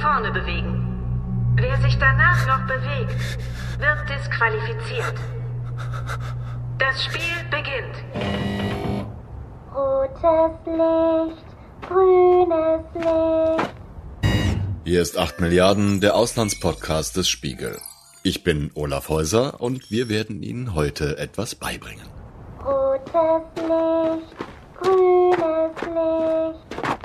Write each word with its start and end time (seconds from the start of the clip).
vorne 0.00 0.32
bewegen. 0.32 1.52
Wer 1.56 1.76
sich 1.80 1.98
danach 1.98 2.46
noch 2.46 2.66
bewegt, 2.66 3.38
wird 3.78 4.08
disqualifiziert. 4.08 5.14
Das 6.78 7.04
Spiel 7.04 7.36
beginnt. 7.50 7.96
Rotes 9.74 10.66
Licht, 10.66 11.46
grünes 11.86 12.84
Licht. 12.94 13.74
Hier 14.84 15.02
ist 15.02 15.18
8 15.18 15.40
Milliarden, 15.40 16.00
der 16.00 16.16
Auslandspodcast 16.16 17.16
des 17.16 17.28
Spiegel. 17.28 17.78
Ich 18.22 18.42
bin 18.42 18.70
Olaf 18.74 19.08
Häuser 19.08 19.60
und 19.60 19.90
wir 19.90 20.08
werden 20.08 20.42
Ihnen 20.42 20.74
heute 20.74 21.18
etwas 21.18 21.54
beibringen. 21.54 22.06
Rotes 22.64 23.14
Licht, 23.56 24.36
grünes 24.80 25.82
Licht. 25.82 26.99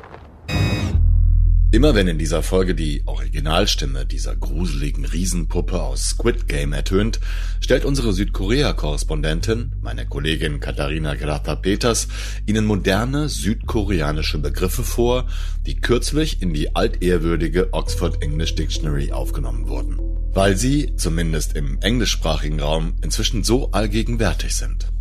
Immer 1.76 1.94
wenn 1.94 2.08
in 2.08 2.18
dieser 2.18 2.42
Folge 2.42 2.74
die 2.74 3.04
Originalstimme 3.06 4.06
dieser 4.06 4.34
gruseligen 4.34 5.04
Riesenpuppe 5.04 5.82
aus 5.82 6.12
Squid 6.12 6.48
Game 6.48 6.72
ertönt, 6.72 7.20
stellt 7.60 7.84
unsere 7.84 8.14
Südkorea-Korrespondentin, 8.14 9.74
meine 9.82 10.06
Kollegin 10.06 10.62
Katharina 10.62 11.16
Grata-Peters, 11.16 12.08
Ihnen 12.46 12.64
moderne 12.64 13.28
südkoreanische 13.28 14.38
Begriffe 14.38 14.84
vor, 14.84 15.28
die 15.66 15.76
kürzlich 15.76 16.42
in 16.42 16.54
die 16.54 16.74
altehrwürdige 16.78 17.74
Oxford 17.74 18.24
English 18.24 18.56
Dictionary 18.56 19.12
aufgenommen 19.12 19.68
wurden. 19.68 20.00
Weil 20.34 20.56
sie, 20.56 20.96
zumindest 20.96 21.58
im 21.58 21.78
englischsprachigen 21.82 22.62
Raum, 22.62 22.94
inzwischen 23.02 23.44
so 23.44 23.72
allgegenwärtig 23.72 24.56
sind. 24.56 24.95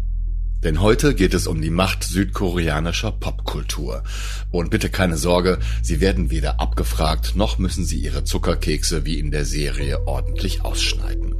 Denn 0.64 0.80
heute 0.80 1.14
geht 1.14 1.34
es 1.34 1.46
um 1.46 1.60
die 1.60 1.70
Macht 1.70 2.04
südkoreanischer 2.04 3.12
Popkultur. 3.12 4.02
Und 4.50 4.70
bitte 4.70 4.88
keine 4.88 5.18
Sorge, 5.18 5.58
Sie 5.82 6.00
werden 6.00 6.30
weder 6.30 6.58
abgefragt, 6.58 7.36
noch 7.36 7.58
müssen 7.58 7.84
Sie 7.84 7.98
Ihre 7.98 8.24
Zuckerkekse 8.24 9.04
wie 9.04 9.18
in 9.18 9.30
der 9.30 9.44
Serie 9.44 10.06
ordentlich 10.06 10.64
ausschneiden. 10.64 11.34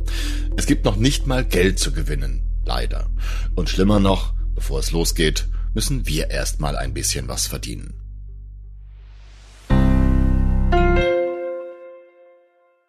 Es 0.58 0.66
gibt 0.66 0.84
noch 0.84 0.96
nicht 0.96 1.26
mal 1.26 1.42
Geld 1.42 1.78
zu 1.78 1.92
gewinnen, 1.92 2.42
leider. 2.66 3.08
Und 3.54 3.70
schlimmer 3.70 3.98
noch, 3.98 4.34
bevor 4.54 4.78
es 4.78 4.90
losgeht, 4.90 5.48
müssen 5.72 6.06
wir 6.06 6.28
erstmal 6.28 6.76
ein 6.76 6.92
bisschen 6.92 7.26
was 7.26 7.46
verdienen. 7.46 7.94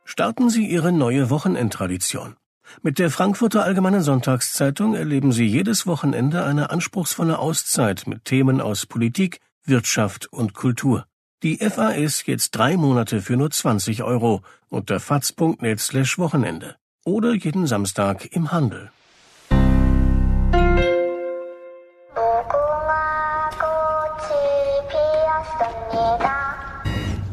Starten 0.04 0.50
Sie 0.50 0.66
Ihre 0.66 0.92
neue 0.92 1.30
Wochenendtradition. 1.30 2.36
Mit 2.82 3.00
der 3.00 3.10
Frankfurter 3.10 3.64
Allgemeinen 3.64 4.02
Sonntagszeitung 4.02 4.96
erleben 4.96 5.32
Sie 5.32 5.46
jedes 5.46 5.88
Wochenende 5.88 6.44
eine 6.46 6.70
anspruchsvolle 6.70 7.40
Auszeit 7.40 8.08
mit 8.08 8.26
Themen 8.26 8.62
aus 8.62 8.86
Politik, 8.86 9.40
Wirtschaft 9.64 10.32
und 10.32 10.54
Kultur. 10.54 11.06
Die 11.44 11.58
FAS 11.58 12.26
jetzt 12.26 12.52
drei 12.52 12.78
Monate 12.78 13.22
für 13.22 13.38
nur 13.38 13.52
20 13.52 14.04
Euro 14.04 14.42
unter 14.70 15.00
faz.net 15.00 15.80
slash 15.80 16.18
Wochenende 16.18 16.76
oder 17.04 17.34
jeden 17.34 17.68
Samstag 17.68 18.26
im 18.32 18.52
Handel. 18.52 18.92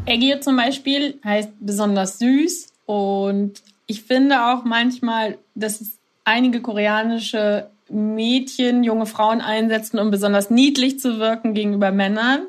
Egir 0.05 0.41
zum 0.42 0.56
Beispiel 0.56 1.19
heißt 1.24 1.52
besonders 1.61 2.19
süß 2.19 2.69
und 2.84 3.62
ich 3.86 4.02
finde 4.02 4.47
auch 4.47 4.64
manchmal, 4.64 5.38
dass 5.55 5.83
einige 6.25 6.61
koreanische 6.61 7.70
Mädchen, 7.89 8.84
junge 8.84 9.06
Frauen 9.06 9.41
einsetzen, 9.41 9.98
um 9.98 10.11
besonders 10.11 10.50
niedlich 10.50 10.98
zu 10.98 11.18
wirken 11.18 11.55
gegenüber 11.55 11.92
Männern. 11.92 12.46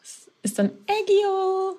Das 0.00 0.30
ist 0.42 0.58
dann 0.58 0.70
Ägio. 0.86 1.78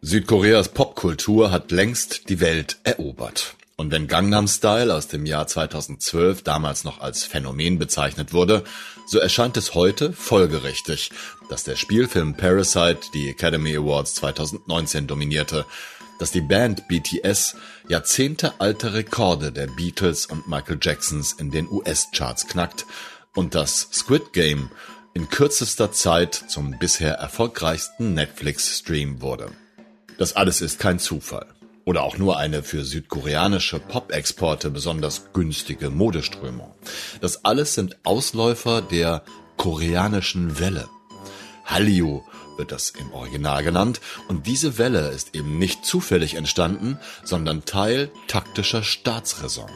Südkoreas 0.00 0.68
Popkultur 0.68 1.50
hat 1.50 1.70
längst 1.70 2.28
die 2.28 2.40
Welt 2.40 2.78
erobert. 2.84 3.56
Und 3.76 3.90
wenn 3.90 4.06
Gangnam 4.06 4.46
Style 4.46 4.94
aus 4.94 5.08
dem 5.08 5.26
Jahr 5.26 5.48
2012 5.48 6.42
damals 6.42 6.84
noch 6.84 7.00
als 7.00 7.24
Phänomen 7.24 7.78
bezeichnet 7.78 8.32
wurde, 8.32 8.62
so 9.06 9.18
erscheint 9.18 9.56
es 9.56 9.74
heute 9.74 10.12
folgerichtig, 10.12 11.10
dass 11.48 11.64
der 11.64 11.74
Spielfilm 11.74 12.36
Parasite 12.36 13.00
die 13.14 13.28
Academy 13.28 13.76
Awards 13.76 14.14
2019 14.14 15.08
dominierte, 15.08 15.66
dass 16.20 16.30
die 16.30 16.40
Band 16.40 16.86
BTS 16.86 17.56
jahrzehntealte 17.88 18.94
Rekorde 18.94 19.50
der 19.50 19.66
Beatles 19.66 20.26
und 20.26 20.46
Michael 20.46 20.78
Jacksons 20.80 21.32
in 21.32 21.50
den 21.50 21.68
US-Charts 21.68 22.46
knackt 22.46 22.86
und 23.34 23.56
dass 23.56 23.88
Squid 23.92 24.32
Game 24.32 24.70
in 25.14 25.28
kürzester 25.28 25.90
Zeit 25.90 26.34
zum 26.48 26.78
bisher 26.78 27.14
erfolgreichsten 27.14 28.14
Netflix-Stream 28.14 29.20
wurde. 29.20 29.50
Das 30.16 30.36
alles 30.36 30.60
ist 30.60 30.78
kein 30.78 31.00
Zufall. 31.00 31.53
Oder 31.84 32.02
auch 32.02 32.16
nur 32.16 32.38
eine 32.38 32.62
für 32.62 32.84
südkoreanische 32.84 33.78
Pop-Exporte 33.78 34.70
besonders 34.70 35.32
günstige 35.32 35.90
Modeströmung. 35.90 36.74
Das 37.20 37.44
alles 37.44 37.74
sind 37.74 37.98
Ausläufer 38.04 38.80
der 38.80 39.22
koreanischen 39.56 40.58
Welle. 40.58 40.88
Hallyu 41.64 42.22
wird 42.56 42.72
das 42.72 42.90
im 42.90 43.12
Original 43.12 43.62
genannt 43.64 44.00
und 44.28 44.46
diese 44.46 44.78
Welle 44.78 45.08
ist 45.08 45.34
eben 45.34 45.58
nicht 45.58 45.84
zufällig 45.84 46.34
entstanden, 46.34 46.98
sondern 47.24 47.64
Teil 47.64 48.10
taktischer 48.28 48.82
Staatsräson. 48.82 49.70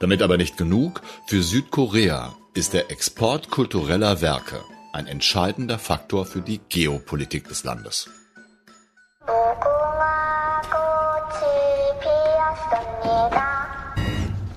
Damit 0.00 0.22
aber 0.22 0.36
nicht 0.36 0.56
genug, 0.56 1.02
für 1.26 1.42
Südkorea 1.42 2.34
ist 2.54 2.72
der 2.72 2.90
Export 2.90 3.50
kultureller 3.50 4.20
Werke 4.20 4.62
ein 4.92 5.06
entscheidender 5.06 5.78
Faktor 5.78 6.24
für 6.24 6.40
die 6.40 6.60
Geopolitik 6.68 7.48
des 7.48 7.64
Landes. 7.64 8.08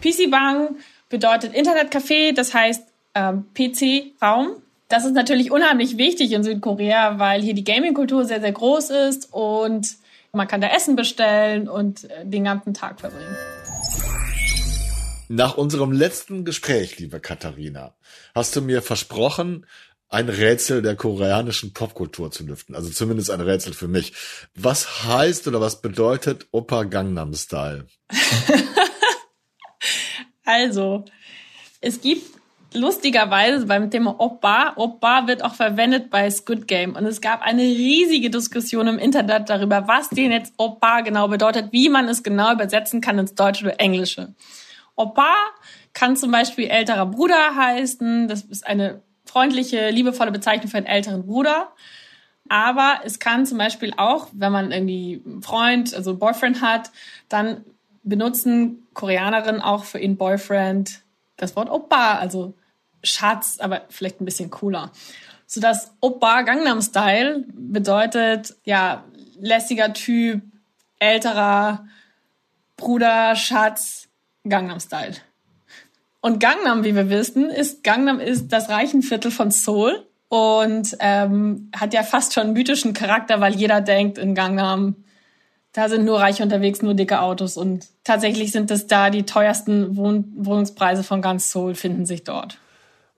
PC-Bang 0.01 0.77
bedeutet 1.09 1.53
Internetcafé, 1.53 2.33
das 2.33 2.53
heißt 2.53 2.83
ähm, 3.15 3.45
PC-Raum. 3.53 4.61
Das 4.89 5.05
ist 5.05 5.13
natürlich 5.13 5.51
unheimlich 5.51 5.97
wichtig 5.97 6.31
in 6.31 6.43
Südkorea, 6.43 7.19
weil 7.19 7.41
hier 7.41 7.53
die 7.53 7.63
Gaming-Kultur 7.63 8.25
sehr, 8.25 8.39
sehr 8.39 8.53
groß 8.53 8.89
ist 8.89 9.33
und 9.33 9.97
man 10.31 10.47
kann 10.47 10.61
da 10.61 10.67
Essen 10.67 10.95
bestellen 10.95 11.67
und 11.67 12.09
äh, 12.09 12.25
den 12.25 12.45
ganzen 12.45 12.73
Tag 12.73 12.99
verbringen. 12.99 13.35
Nach 15.29 15.57
unserem 15.57 15.91
letzten 15.91 16.45
Gespräch, 16.45 16.99
liebe 16.99 17.19
Katharina, 17.19 17.93
hast 18.33 18.55
du 18.55 18.61
mir 18.61 18.81
versprochen, 18.81 19.65
ein 20.09 20.29
Rätsel 20.29 20.81
der 20.81 20.95
koreanischen 20.95 21.73
Popkultur 21.73 22.31
zu 22.31 22.45
lüften. 22.45 22.75
Also 22.75 22.89
zumindest 22.89 23.29
ein 23.29 23.41
Rätsel 23.41 23.73
für 23.73 23.87
mich. 23.87 24.13
Was 24.55 25.03
heißt 25.05 25.47
oder 25.47 25.59
was 25.59 25.81
bedeutet 25.81 26.47
Opa 26.51 26.83
Gangnam 26.83 27.33
Style? 27.33 27.87
Also, 30.47 31.03
es 31.81 31.99
gibt 31.99 32.23
lustigerweise 32.73 33.65
beim 33.65 33.91
Thema 33.91 34.17
Oppa, 34.17 34.73
Oppa 34.77 35.27
wird 35.27 35.43
auch 35.43 35.55
verwendet 35.55 36.09
bei 36.09 36.31
Squid 36.31 36.69
Game. 36.69 36.95
Und 36.95 37.05
es 37.05 37.19
gab 37.19 37.41
eine 37.41 37.63
riesige 37.63 38.29
Diskussion 38.29 38.87
im 38.87 38.97
Internet 38.97 39.49
darüber, 39.49 39.89
was 39.89 40.09
denn 40.09 40.31
jetzt 40.31 40.53
Oppa 40.55 41.01
genau 41.01 41.27
bedeutet, 41.27 41.73
wie 41.73 41.89
man 41.89 42.07
es 42.07 42.23
genau 42.23 42.53
übersetzen 42.53 43.01
kann 43.01 43.19
ins 43.19 43.35
Deutsche 43.35 43.65
oder 43.65 43.79
Englische. 43.81 44.35
Oppa 44.95 45.35
kann 45.91 46.15
zum 46.15 46.31
Beispiel 46.31 46.67
älterer 46.67 47.07
Bruder 47.07 47.55
heißen. 47.55 48.29
Das 48.29 48.43
ist 48.43 48.65
eine 48.65 49.01
freundliche, 49.27 49.89
liebevolle 49.89 50.31
Bezeichnung 50.31 50.69
für 50.69 50.77
einen 50.77 50.85
älteren 50.85 51.25
Bruder. 51.25 51.71
Aber 52.49 53.01
es 53.03 53.19
kann 53.19 53.45
zum 53.45 53.57
Beispiel 53.57 53.93
auch, 53.97 54.27
wenn 54.31 54.51
man 54.51 54.71
irgendwie 54.71 55.21
einen 55.25 55.41
Freund, 55.41 55.93
also 55.93 56.11
einen 56.11 56.19
Boyfriend 56.19 56.61
hat, 56.61 56.91
dann 57.29 57.65
benutzen 58.03 58.87
Koreanerinnen 58.93 59.61
auch 59.61 59.83
für 59.83 59.99
ihren 59.99 60.17
Boyfriend 60.17 61.01
das 61.35 61.55
Wort 61.55 61.69
Oppa, 61.69 62.17
also 62.17 62.53
Schatz, 63.03 63.57
aber 63.59 63.81
vielleicht 63.89 64.21
ein 64.21 64.25
bisschen 64.25 64.49
cooler. 64.49 64.91
So 65.45 65.61
dass 65.61 65.93
Oppa 66.01 66.41
Gangnam 66.41 66.81
Style 66.81 67.45
bedeutet, 67.53 68.55
ja, 68.63 69.03
lässiger 69.39 69.93
Typ, 69.93 70.41
älterer 70.99 71.85
Bruder, 72.75 73.35
Schatz, 73.35 74.07
Gangnam 74.47 74.79
Style. 74.79 75.15
Und 76.27 76.41
Gangnam, 76.41 76.83
wie 76.83 76.93
wir 76.93 77.09
wissen, 77.09 77.49
ist 77.49 77.85
Gangnam 77.85 78.19
ist 78.19 78.49
das 78.49 78.67
Reichenviertel 78.67 79.31
von 79.31 79.49
Seoul 79.49 80.05
und 80.27 80.97
ähm, 80.99 81.71
hat 81.73 81.93
ja 81.93 82.03
fast 82.03 82.33
schon 82.33 82.51
mythischen 82.51 82.91
Charakter, 82.91 83.39
weil 83.39 83.55
jeder 83.55 83.79
denkt 83.79 84.17
in 84.17 84.35
Gangnam, 84.35 84.97
da 85.71 85.87
sind 85.87 86.03
nur 86.03 86.19
Reiche 86.19 86.43
unterwegs, 86.43 86.81
nur 86.81 86.95
dicke 86.95 87.21
Autos 87.21 87.55
und 87.55 87.87
tatsächlich 88.03 88.51
sind 88.51 88.69
es 88.71 88.87
da 88.87 89.09
die 89.09 89.23
teuersten 89.23 89.95
Wohn 89.95 90.25
Wohnungspreise 90.35 91.01
von 91.01 91.21
ganz 91.21 91.49
Seoul 91.49 91.75
finden 91.75 92.05
sich 92.05 92.25
dort. 92.25 92.57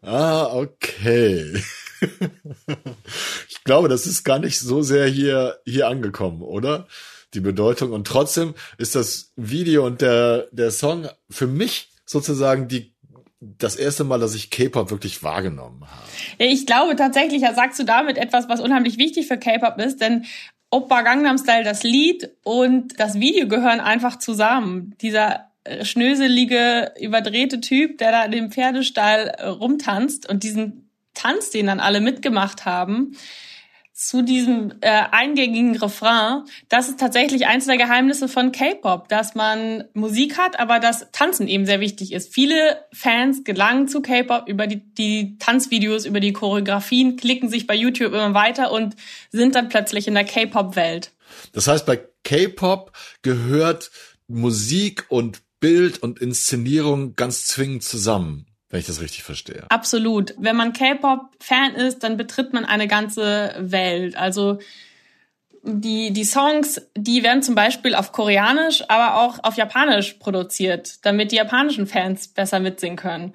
Ah, 0.03 0.45
okay. 0.53 1.63
ich 3.49 3.63
glaube, 3.63 3.89
das 3.89 4.05
ist 4.05 4.23
gar 4.23 4.37
nicht 4.37 4.59
so 4.59 4.83
sehr 4.83 5.07
hier, 5.07 5.57
hier 5.65 5.87
angekommen, 5.87 6.43
oder? 6.43 6.85
Die 7.33 7.39
Bedeutung. 7.39 7.91
Und 7.91 8.05
trotzdem 8.05 8.53
ist 8.77 8.93
das 8.93 9.31
Video 9.35 9.87
und 9.87 10.01
der, 10.01 10.45
der 10.51 10.69
Song 10.69 11.09
für 11.27 11.47
mich 11.47 11.89
sozusagen 12.05 12.67
die 12.67 12.93
das 13.41 13.75
erste 13.75 14.03
Mal, 14.03 14.19
dass 14.19 14.35
ich 14.35 14.49
K-Pop 14.49 14.91
wirklich 14.91 15.23
wahrgenommen 15.23 15.85
habe. 15.89 16.03
Ich 16.37 16.65
glaube 16.65 16.95
tatsächlich, 16.95 17.41
ja, 17.41 17.53
sagst 17.53 17.79
du 17.79 17.83
damit 17.83 18.17
etwas, 18.17 18.49
was 18.49 18.59
unheimlich 18.59 18.97
wichtig 18.97 19.27
für 19.27 19.37
K-Pop 19.37 19.79
ist, 19.79 20.01
denn 20.01 20.25
Oppa 20.71 21.01
Gangnam 21.01 21.37
Style, 21.37 21.63
das 21.63 21.83
Lied 21.83 22.29
und 22.43 22.99
das 22.99 23.19
Video 23.19 23.47
gehören 23.47 23.79
einfach 23.79 24.19
zusammen. 24.19 24.95
Dieser 25.01 25.49
äh, 25.63 25.83
schnöselige, 25.85 26.93
überdrehte 26.99 27.61
Typ, 27.61 27.97
der 27.97 28.11
da 28.11 28.23
in 28.25 28.31
dem 28.31 28.51
Pferdestall 28.51 29.33
äh, 29.37 29.45
rumtanzt 29.47 30.29
und 30.29 30.43
diesen 30.43 30.89
Tanz, 31.13 31.49
den 31.49 31.67
dann 31.67 31.79
alle 31.79 32.01
mitgemacht 32.01 32.65
haben, 32.65 33.15
zu 33.99 34.21
diesem 34.21 34.75
äh, 34.79 35.03
eingängigen 35.11 35.75
Refrain, 35.75 36.43
das 36.69 36.87
ist 36.87 37.01
tatsächlich 37.01 37.47
eins 37.47 37.65
der 37.65 37.75
Geheimnisse 37.75 38.29
von 38.29 38.53
K-Pop, 38.53 39.09
dass 39.09 39.35
man 39.35 39.83
Musik 39.93 40.37
hat, 40.37 40.57
aber 40.57 40.79
das 40.79 41.11
Tanzen 41.11 41.49
eben 41.49 41.65
sehr 41.65 41.81
wichtig 41.81 42.13
ist. 42.13 42.33
Viele 42.33 42.85
Fans 42.93 43.43
gelangen 43.43 43.89
zu 43.89 44.01
K-Pop 44.01 44.47
über 44.47 44.67
die, 44.67 44.93
die 44.93 45.37
Tanzvideos, 45.37 46.05
über 46.05 46.21
die 46.21 46.31
Choreografien, 46.31 47.17
klicken 47.17 47.49
sich 47.49 47.67
bei 47.67 47.75
YouTube 47.75 48.13
immer 48.13 48.33
weiter 48.33 48.71
und 48.71 48.95
sind 49.31 49.55
dann 49.55 49.67
plötzlich 49.67 50.07
in 50.07 50.13
der 50.13 50.23
K-Pop-Welt. 50.23 51.11
Das 51.51 51.67
heißt, 51.67 51.85
bei 51.85 51.99
K-Pop 52.23 52.93
gehört 53.21 53.91
Musik 54.29 55.07
und 55.09 55.41
Bild 55.59 56.01
und 56.01 56.19
Inszenierung 56.19 57.17
ganz 57.17 57.47
zwingend 57.47 57.83
zusammen 57.83 58.48
wenn 58.69 58.79
ich 58.79 58.85
das 58.85 59.01
richtig 59.01 59.23
verstehe. 59.23 59.65
Absolut. 59.69 60.35
Wenn 60.37 60.55
man 60.55 60.73
K-Pop-Fan 60.73 61.75
ist, 61.75 62.03
dann 62.03 62.17
betritt 62.17 62.53
man 62.53 62.65
eine 62.65 62.87
ganze 62.87 63.55
Welt. 63.57 64.15
Also 64.15 64.59
die, 65.63 66.13
die 66.13 66.23
Songs, 66.23 66.81
die 66.95 67.23
werden 67.23 67.41
zum 67.41 67.55
Beispiel 67.55 67.95
auf 67.95 68.11
Koreanisch, 68.11 68.83
aber 68.87 69.21
auch 69.21 69.43
auf 69.43 69.57
Japanisch 69.57 70.13
produziert, 70.13 71.05
damit 71.05 71.31
die 71.31 71.37
japanischen 71.37 71.87
Fans 71.87 72.27
besser 72.29 72.59
mitsingen 72.59 72.97
können. 72.97 73.33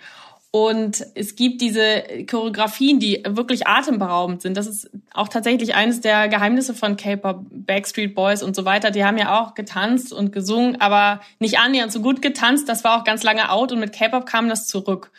Und 0.55 1.05
es 1.17 1.35
gibt 1.35 1.63
diese 1.63 2.05
Choreografien, 2.31 3.01
die 3.01 3.25
wirklich 3.27 3.67
atemberaubend 3.67 4.41
sind. 4.41 4.57
Das 4.57 4.69
ist 4.69 4.89
auch 5.13 5.27
tatsächlich 5.27 5.75
eines 5.75 6.01
der 6.01 6.29
Geheimnisse 6.29 6.75
von 6.75 6.97
K-Pop, 6.97 7.45
Backstreet 7.51 8.15
Boys 8.15 8.41
und 8.41 8.55
so 8.55 8.65
weiter. 8.65 8.93
Die 8.93 9.05
haben 9.05 9.19
ja 9.19 9.43
auch 9.43 9.55
getanzt 9.55 10.13
und 10.13 10.31
gesungen, 10.31 10.81
aber 10.81 11.21
nicht 11.41 11.59
annähernd 11.59 11.91
so 11.91 12.01
gut 12.01 12.23
getanzt. 12.23 12.69
Das 12.69 12.85
war 12.85 13.01
auch 13.01 13.03
ganz 13.03 13.25
lange 13.25 13.51
out 13.51 13.73
und 13.73 13.81
mit 13.81 13.93
K-Pop 13.93 14.27
kam 14.27 14.49
das 14.49 14.69
zurück. 14.69 15.11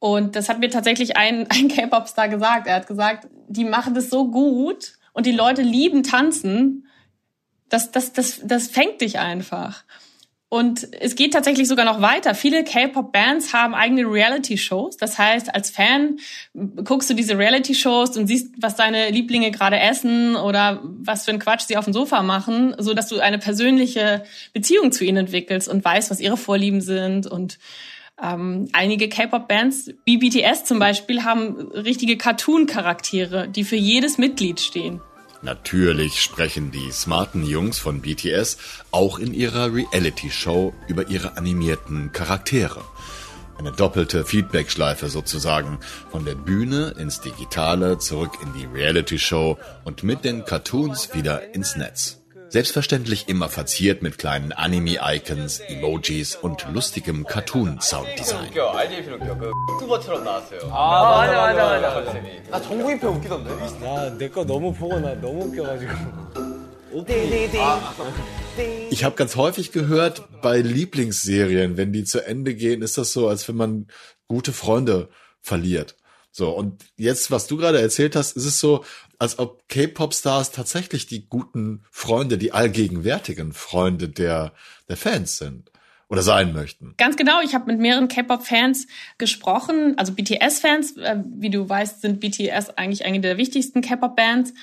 Und 0.00 0.34
das 0.34 0.48
hat 0.48 0.58
mir 0.58 0.70
tatsächlich 0.70 1.16
ein, 1.16 1.46
ein 1.50 1.68
K-Pop-Star 1.68 2.28
gesagt. 2.28 2.66
Er 2.66 2.74
hat 2.74 2.88
gesagt, 2.88 3.28
die 3.46 3.64
machen 3.64 3.94
das 3.94 4.10
so 4.10 4.28
gut 4.28 4.94
und 5.12 5.26
die 5.26 5.30
Leute 5.30 5.62
lieben 5.62 6.02
tanzen. 6.02 6.88
Das, 7.68 7.92
das, 7.92 8.12
das, 8.12 8.40
das 8.42 8.66
fängt 8.66 9.02
dich 9.02 9.20
einfach. 9.20 9.84
Und 10.50 10.88
es 10.98 11.14
geht 11.14 11.34
tatsächlich 11.34 11.68
sogar 11.68 11.84
noch 11.84 12.00
weiter. 12.00 12.34
Viele 12.34 12.64
K-Pop-Bands 12.64 13.52
haben 13.52 13.74
eigene 13.74 14.10
Reality-Shows. 14.10 14.96
Das 14.96 15.18
heißt, 15.18 15.54
als 15.54 15.68
Fan 15.68 16.18
guckst 16.84 17.10
du 17.10 17.14
diese 17.14 17.36
Reality-Shows 17.36 18.16
und 18.16 18.26
siehst, 18.26 18.54
was 18.58 18.74
deine 18.74 19.10
Lieblinge 19.10 19.50
gerade 19.50 19.78
essen 19.78 20.36
oder 20.36 20.80
was 20.82 21.26
für 21.26 21.32
ein 21.32 21.38
Quatsch 21.38 21.66
sie 21.66 21.76
auf 21.76 21.84
dem 21.84 21.92
Sofa 21.92 22.22
machen, 22.22 22.74
so 22.78 22.94
dass 22.94 23.08
du 23.08 23.20
eine 23.20 23.38
persönliche 23.38 24.24
Beziehung 24.54 24.90
zu 24.90 25.04
ihnen 25.04 25.18
entwickelst 25.18 25.68
und 25.68 25.84
weißt, 25.84 26.10
was 26.10 26.18
ihre 26.18 26.38
Vorlieben 26.38 26.80
sind. 26.80 27.26
Und 27.26 27.58
ähm, 28.22 28.68
einige 28.72 29.10
K-Pop-Bands, 29.10 29.90
wie 30.06 30.16
BTS 30.16 30.64
zum 30.64 30.78
Beispiel, 30.78 31.24
haben 31.24 31.70
richtige 31.72 32.16
Cartoon-Charaktere, 32.16 33.48
die 33.48 33.64
für 33.64 33.76
jedes 33.76 34.16
Mitglied 34.16 34.60
stehen. 34.60 35.02
Natürlich 35.40 36.20
sprechen 36.20 36.72
die 36.72 36.90
smarten 36.90 37.44
Jungs 37.46 37.78
von 37.78 38.00
BTS 38.00 38.58
auch 38.90 39.20
in 39.20 39.32
ihrer 39.32 39.72
Reality-Show 39.72 40.74
über 40.88 41.08
ihre 41.08 41.36
animierten 41.36 42.10
Charaktere. 42.12 42.82
Eine 43.56 43.70
doppelte 43.70 44.24
Feedback-Schleife 44.24 45.08
sozusagen. 45.08 45.78
Von 46.10 46.24
der 46.24 46.34
Bühne 46.34 46.94
ins 46.98 47.20
Digitale, 47.20 47.98
zurück 47.98 48.32
in 48.42 48.52
die 48.52 48.66
Reality-Show 48.66 49.58
und 49.84 50.02
mit 50.02 50.24
den 50.24 50.44
Cartoons 50.44 51.14
wieder 51.14 51.54
ins 51.54 51.76
Netz. 51.76 52.20
Selbstverständlich 52.50 53.28
immer 53.28 53.48
verziert 53.48 54.02
mit 54.02 54.16
kleinen 54.16 54.52
Anime-Icons, 54.52 55.60
Emojis 55.60 56.34
und 56.34 56.66
lustigem 56.72 57.26
Cartoon-Sounddesign. 57.26 58.50
Ich 68.90 69.04
habe 69.04 69.14
ganz 69.14 69.36
häufig 69.36 69.72
gehört, 69.72 70.22
bei 70.40 70.58
Lieblingsserien, 70.60 71.76
wenn 71.76 71.92
die 71.92 72.04
zu 72.04 72.24
Ende 72.26 72.54
gehen, 72.54 72.80
ist 72.80 72.96
das 72.96 73.12
so, 73.12 73.28
als 73.28 73.46
wenn 73.48 73.56
man 73.56 73.88
gute 74.26 74.52
Freunde 74.52 75.10
verliert. 75.42 75.96
So, 76.30 76.50
und 76.50 76.84
jetzt, 76.96 77.30
was 77.30 77.46
du 77.46 77.56
gerade 77.56 77.80
erzählt 77.80 78.16
hast, 78.16 78.36
ist 78.36 78.44
es 78.44 78.60
so, 78.60 78.84
als 79.18 79.38
ob 79.38 79.68
K-Pop-Stars 79.68 80.52
tatsächlich 80.52 81.06
die 81.06 81.28
guten 81.28 81.84
Freunde, 81.90 82.38
die 82.38 82.52
allgegenwärtigen 82.52 83.52
Freunde 83.52 84.08
der, 84.08 84.52
der 84.88 84.96
Fans 84.96 85.38
sind 85.38 85.70
oder 86.08 86.22
sein 86.22 86.52
möchten. 86.52 86.94
Ganz 86.96 87.16
genau. 87.16 87.40
Ich 87.42 87.54
habe 87.54 87.66
mit 87.66 87.80
mehreren 87.80 88.08
K-Pop-Fans 88.08 88.86
gesprochen, 89.18 89.94
also 89.98 90.12
BTS-Fans. 90.14 90.96
Äh, 90.96 91.22
wie 91.36 91.50
du 91.50 91.68
weißt, 91.68 92.00
sind 92.00 92.20
BTS 92.20 92.70
eigentlich 92.76 93.04
eine 93.04 93.20
der 93.20 93.36
wichtigsten 93.36 93.82
K-Pop-Bands. 93.82 94.54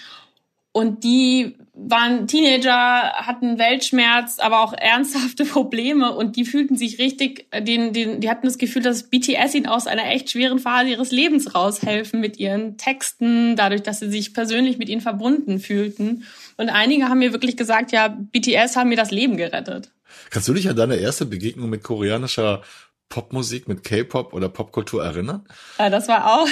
Und 0.75 1.05
die 1.05 1.55
waren 1.73 2.27
Teenager, 2.27 3.13
hatten 3.13 3.57
Weltschmerz, 3.57 4.39
aber 4.39 4.59
auch 4.59 4.73
ernsthafte 4.73 5.45
Probleme 5.45 6.13
und 6.13 6.35
die 6.35 6.43
fühlten 6.43 6.75
sich 6.75 6.99
richtig, 6.99 7.47
den, 7.57 7.93
den, 7.93 8.19
die 8.19 8.29
hatten 8.29 8.45
das 8.45 8.57
Gefühl, 8.57 8.81
dass 8.81 9.03
BTS 9.03 9.55
ihnen 9.55 9.67
aus 9.67 9.87
einer 9.87 10.05
echt 10.11 10.31
schweren 10.31 10.59
Phase 10.59 10.89
ihres 10.89 11.13
Lebens 11.13 11.55
raushelfen 11.55 12.19
mit 12.19 12.39
ihren 12.39 12.75
Texten, 12.75 13.55
dadurch, 13.55 13.83
dass 13.83 14.01
sie 14.01 14.09
sich 14.09 14.33
persönlich 14.33 14.77
mit 14.77 14.89
ihnen 14.89 14.99
verbunden 14.99 15.59
fühlten. 15.59 16.25
Und 16.57 16.67
einige 16.67 17.05
haben 17.05 17.19
mir 17.19 17.31
wirklich 17.31 17.55
gesagt, 17.55 17.93
ja, 17.93 18.09
BTS 18.09 18.75
haben 18.75 18.89
mir 18.89 18.97
das 18.97 19.11
Leben 19.11 19.37
gerettet. 19.37 19.91
Kannst 20.29 20.49
du 20.49 20.53
dich 20.53 20.67
an 20.67 20.75
deine 20.75 20.97
erste 20.97 21.25
Begegnung 21.25 21.69
mit 21.69 21.83
koreanischer 21.83 22.63
Popmusik, 23.09 23.67
mit 23.67 23.83
K-Pop 23.83 24.33
oder 24.33 24.49
Popkultur 24.49 25.03
erinnern? 25.03 25.45
Äh, 25.77 25.89
das 25.89 26.07
war 26.07 26.33
auch, 26.33 26.47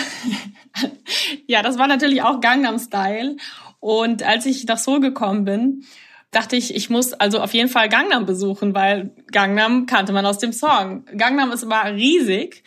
ja, 1.47 1.61
das 1.61 1.77
war 1.77 1.87
natürlich 1.87 2.21
auch 2.21 2.39
Gangnam 2.39 2.79
Style. 2.79 3.35
Und 3.83 4.23
als 4.23 4.45
ich 4.45 4.63
nach 4.63 4.77
Seoul 4.77 5.01
gekommen 5.01 5.43
bin, 5.43 5.83
dachte 6.31 6.55
ich, 6.55 6.73
ich 6.73 6.89
muss 6.89 7.11
also 7.11 7.41
auf 7.41 7.53
jeden 7.53 7.67
Fall 7.67 7.89
Gangnam 7.89 8.25
besuchen, 8.25 8.73
weil 8.73 9.11
Gangnam 9.29 9.87
kannte 9.87 10.13
man 10.13 10.25
aus 10.25 10.37
dem 10.37 10.53
Song. 10.53 11.03
Gangnam 11.17 11.51
ist 11.51 11.63
immer 11.63 11.83
riesig. 11.93 12.63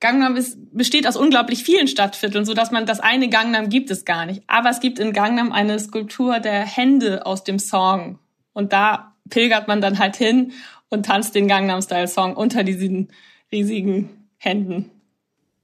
Gangnam 0.00 0.34
ist, 0.34 0.58
besteht 0.76 1.06
aus 1.06 1.16
unglaublich 1.16 1.62
vielen 1.62 1.86
Stadtvierteln, 1.86 2.44
so 2.44 2.52
dass 2.52 2.72
man 2.72 2.84
das 2.84 2.98
eine 2.98 3.28
Gangnam 3.28 3.68
gibt 3.68 3.92
es 3.92 4.04
gar 4.04 4.26
nicht. 4.26 4.42
Aber 4.48 4.68
es 4.68 4.80
gibt 4.80 4.98
in 4.98 5.12
Gangnam 5.12 5.52
eine 5.52 5.78
Skulptur 5.78 6.40
der 6.40 6.66
Hände 6.66 7.24
aus 7.26 7.44
dem 7.44 7.60
Song. 7.60 8.18
Und 8.52 8.72
da 8.72 9.14
pilgert 9.30 9.68
man 9.68 9.80
dann 9.80 10.00
halt 10.00 10.16
hin 10.16 10.50
und 10.88 11.06
tanzt 11.06 11.36
den 11.36 11.46
Gangnam 11.46 11.80
Style 11.80 12.08
Song 12.08 12.34
unter 12.34 12.64
diesen 12.64 13.12
riesigen 13.52 14.26
Händen. 14.36 14.90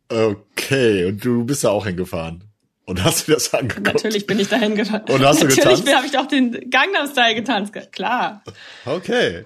Okay, 0.08 1.06
und 1.06 1.24
du 1.24 1.44
bist 1.44 1.64
da 1.64 1.70
auch 1.70 1.86
hingefahren. 1.86 2.51
Und 2.84 3.04
hast 3.04 3.28
du 3.28 3.32
das 3.32 3.52
angeguckt? 3.54 3.86
Natürlich 3.86 4.26
bin 4.26 4.38
ich 4.40 4.48
dahin 4.48 4.74
getanzt. 4.74 5.08
Und 5.10 5.24
hast 5.24 5.40
du 5.40 5.46
Natürlich 5.48 5.84
getanzt? 5.84 5.94
habe 5.96 6.06
ich 6.06 6.18
auch 6.18 6.26
den 6.26 6.70
Gangnam 6.70 7.06
Style 7.10 7.34
getanzt, 7.34 7.72
klar. 7.92 8.42
Okay. 8.84 9.44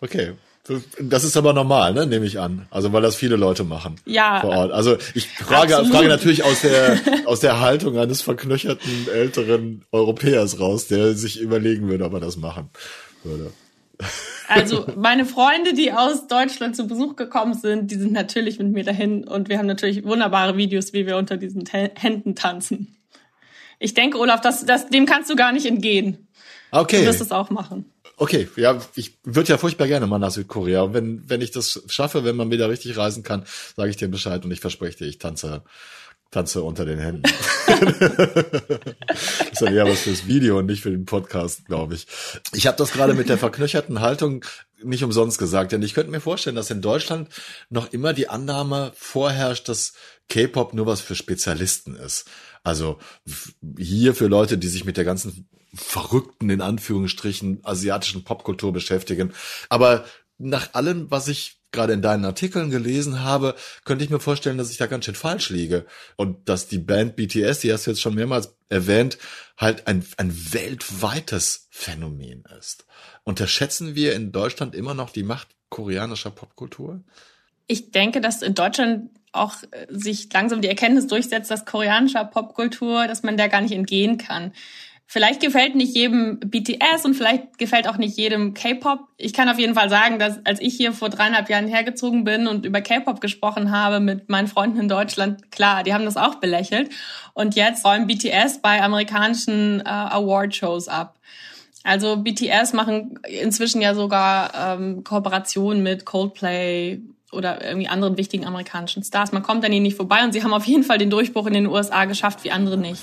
Okay. 0.00 0.32
Das 0.98 1.24
ist 1.24 1.36
aber 1.36 1.52
normal, 1.52 1.92
ne, 1.92 2.06
nehme 2.06 2.24
ich 2.24 2.40
an. 2.40 2.66
Also 2.70 2.90
weil 2.92 3.02
das 3.02 3.16
viele 3.16 3.36
Leute 3.36 3.64
machen 3.64 3.96
Ja. 4.06 4.40
vor 4.40 4.50
Ort. 4.50 4.72
Also 4.72 4.96
ich 5.14 5.28
frage, 5.28 5.76
Absolut. 5.76 5.94
frage 5.94 6.08
natürlich 6.08 6.42
aus 6.42 6.62
der 6.62 6.98
aus 7.26 7.40
der 7.40 7.60
Haltung 7.60 7.98
eines 7.98 8.22
verknöcherten 8.22 9.06
älteren 9.12 9.84
Europäers 9.92 10.58
raus, 10.60 10.86
der 10.88 11.12
sich 11.14 11.38
überlegen 11.38 11.88
würde, 11.88 12.04
ob 12.04 12.14
er 12.14 12.20
das 12.20 12.38
machen 12.38 12.70
würde. 13.24 13.52
Also 14.48 14.86
meine 14.96 15.24
Freunde, 15.24 15.74
die 15.74 15.92
aus 15.92 16.26
Deutschland 16.26 16.76
zu 16.76 16.86
Besuch 16.86 17.16
gekommen 17.16 17.54
sind, 17.54 17.90
die 17.90 17.96
sind 17.96 18.12
natürlich 18.12 18.58
mit 18.58 18.68
mir 18.68 18.84
dahin 18.84 19.24
und 19.24 19.48
wir 19.48 19.58
haben 19.58 19.66
natürlich 19.66 20.04
wunderbare 20.04 20.56
Videos, 20.56 20.92
wie 20.92 21.06
wir 21.06 21.16
unter 21.16 21.36
diesen 21.36 21.64
Händen 21.66 22.34
tanzen. 22.34 22.96
Ich 23.78 23.94
denke, 23.94 24.18
Olaf, 24.18 24.40
das, 24.40 24.66
das, 24.66 24.88
dem 24.88 25.06
kannst 25.06 25.30
du 25.30 25.36
gar 25.36 25.52
nicht 25.52 25.66
entgehen. 25.66 26.28
Du 26.70 26.78
Okay. 26.80 27.06
wirst 27.06 27.20
es 27.20 27.30
auch 27.32 27.50
machen. 27.50 27.84
Okay, 28.16 28.48
ja, 28.56 28.80
ich 28.94 29.16
würde 29.24 29.48
ja 29.48 29.58
furchtbar 29.58 29.88
gerne 29.88 30.06
mal 30.06 30.18
nach 30.18 30.30
Südkorea. 30.30 30.82
Und 30.82 30.94
wenn, 30.94 31.28
wenn 31.28 31.40
ich 31.40 31.50
das 31.50 31.82
schaffe, 31.88 32.24
wenn 32.24 32.36
man 32.36 32.50
wieder 32.50 32.68
richtig 32.68 32.96
reisen 32.96 33.22
kann, 33.24 33.44
sage 33.76 33.90
ich 33.90 33.96
dir 33.96 34.08
Bescheid 34.08 34.44
und 34.44 34.50
ich 34.52 34.60
verspreche 34.60 34.98
dir, 34.98 35.06
ich 35.06 35.18
tanze, 35.18 35.62
tanze 36.30 36.62
unter 36.62 36.84
den 36.84 36.98
Händen. 36.98 37.22
das 37.66 37.80
ist 39.52 39.62
dann 39.62 39.74
eher 39.74 39.86
was 39.86 40.00
fürs 40.00 40.26
Video 40.26 40.58
und 40.58 40.66
nicht 40.66 40.82
für 40.82 40.90
den 40.90 41.04
Podcast, 41.06 41.66
glaube 41.66 41.94
ich. 41.94 42.06
Ich 42.52 42.66
habe 42.66 42.76
das 42.76 42.92
gerade 42.92 43.14
mit 43.14 43.28
der 43.28 43.38
verknöcherten 43.38 44.00
Haltung 44.00 44.44
nicht 44.82 45.04
umsonst 45.04 45.38
gesagt, 45.38 45.72
denn 45.72 45.82
ich 45.82 45.94
könnte 45.94 46.10
mir 46.10 46.20
vorstellen, 46.20 46.56
dass 46.56 46.70
in 46.70 46.82
Deutschland 46.82 47.28
noch 47.70 47.92
immer 47.92 48.12
die 48.12 48.28
Annahme 48.28 48.92
vorherrscht, 48.94 49.68
dass 49.68 49.94
K-Pop 50.28 50.74
nur 50.74 50.86
was 50.86 51.00
für 51.00 51.14
Spezialisten 51.14 51.94
ist. 51.94 52.28
Also 52.62 52.98
hier 53.78 54.14
für 54.14 54.26
Leute, 54.26 54.58
die 54.58 54.68
sich 54.68 54.84
mit 54.84 54.96
der 54.96 55.04
ganzen 55.04 55.48
verrückten, 55.74 56.50
in 56.50 56.60
Anführungsstrichen, 56.60 57.60
asiatischen 57.64 58.24
Popkultur 58.24 58.72
beschäftigen. 58.72 59.32
Aber 59.68 60.04
nach 60.38 60.74
allem, 60.74 61.10
was 61.10 61.28
ich 61.28 61.60
gerade 61.74 61.92
in 61.92 62.02
deinen 62.02 62.24
Artikeln 62.24 62.70
gelesen 62.70 63.22
habe, 63.22 63.54
könnte 63.84 64.04
ich 64.04 64.10
mir 64.10 64.20
vorstellen, 64.20 64.56
dass 64.56 64.70
ich 64.70 64.78
da 64.78 64.86
ganz 64.86 65.04
schön 65.04 65.14
falsch 65.14 65.50
liege. 65.50 65.84
Und 66.16 66.48
dass 66.48 66.68
die 66.68 66.78
Band 66.78 67.16
BTS, 67.16 67.60
die 67.60 67.72
hast 67.72 67.86
du 67.86 67.90
jetzt 67.90 68.00
schon 68.00 68.14
mehrmals 68.14 68.56
erwähnt, 68.68 69.18
halt 69.58 69.86
ein, 69.86 70.06
ein 70.16 70.52
weltweites 70.52 71.68
Phänomen 71.70 72.44
ist. 72.58 72.86
Unterschätzen 73.24 73.94
wir 73.94 74.14
in 74.14 74.32
Deutschland 74.32 74.74
immer 74.74 74.94
noch 74.94 75.10
die 75.10 75.24
Macht 75.24 75.48
koreanischer 75.68 76.30
Popkultur? 76.30 77.02
Ich 77.66 77.90
denke, 77.90 78.20
dass 78.20 78.42
in 78.42 78.54
Deutschland 78.54 79.10
auch 79.32 79.56
äh, 79.72 79.86
sich 79.88 80.32
langsam 80.32 80.60
die 80.60 80.68
Erkenntnis 80.68 81.06
durchsetzt, 81.06 81.50
dass 81.50 81.64
koreanischer 81.64 82.24
Popkultur, 82.24 83.06
dass 83.08 83.22
man 83.22 83.36
da 83.36 83.48
gar 83.48 83.60
nicht 83.60 83.74
entgehen 83.74 84.18
kann. 84.18 84.52
Vielleicht 85.14 85.40
gefällt 85.40 85.76
nicht 85.76 85.94
jedem 85.94 86.40
BTS 86.40 87.04
und 87.04 87.14
vielleicht 87.14 87.56
gefällt 87.56 87.86
auch 87.86 87.98
nicht 87.98 88.18
jedem 88.18 88.52
K-Pop. 88.52 88.98
Ich 89.16 89.32
kann 89.32 89.48
auf 89.48 89.60
jeden 89.60 89.74
Fall 89.74 89.88
sagen, 89.88 90.18
dass 90.18 90.44
als 90.44 90.60
ich 90.60 90.74
hier 90.74 90.92
vor 90.92 91.08
dreieinhalb 91.08 91.48
Jahren 91.48 91.68
hergezogen 91.68 92.24
bin 92.24 92.48
und 92.48 92.66
über 92.66 92.80
K-Pop 92.80 93.20
gesprochen 93.20 93.70
habe 93.70 94.00
mit 94.00 94.28
meinen 94.28 94.48
Freunden 94.48 94.80
in 94.80 94.88
Deutschland, 94.88 95.52
klar, 95.52 95.84
die 95.84 95.94
haben 95.94 96.04
das 96.04 96.16
auch 96.16 96.34
belächelt. 96.40 96.90
Und 97.32 97.54
jetzt 97.54 97.84
räumen 97.84 98.08
BTS 98.08 98.58
bei 98.60 98.82
amerikanischen 98.82 99.82
äh, 99.82 99.84
Award-Shows 99.84 100.88
ab. 100.88 101.20
Also 101.84 102.16
BTS 102.16 102.72
machen 102.72 103.20
inzwischen 103.22 103.80
ja 103.80 103.94
sogar 103.94 104.50
ähm, 104.80 105.04
Kooperationen 105.04 105.84
mit 105.84 106.04
Coldplay 106.04 107.00
oder 107.34 107.64
irgendwie 107.64 107.88
anderen 107.88 108.16
wichtigen 108.16 108.46
amerikanischen 108.46 109.02
Stars. 109.02 109.32
Man 109.32 109.42
kommt 109.42 109.64
an 109.64 109.72
ihnen 109.72 109.82
nicht 109.82 109.96
vorbei 109.96 110.24
und 110.24 110.32
sie 110.32 110.42
haben 110.42 110.54
auf 110.54 110.64
jeden 110.64 110.84
Fall 110.84 110.98
den 110.98 111.10
Durchbruch 111.10 111.46
in 111.46 111.54
den 111.54 111.66
USA 111.66 112.04
geschafft, 112.04 112.44
wie 112.44 112.50
andere 112.50 112.76
nicht. 112.76 113.02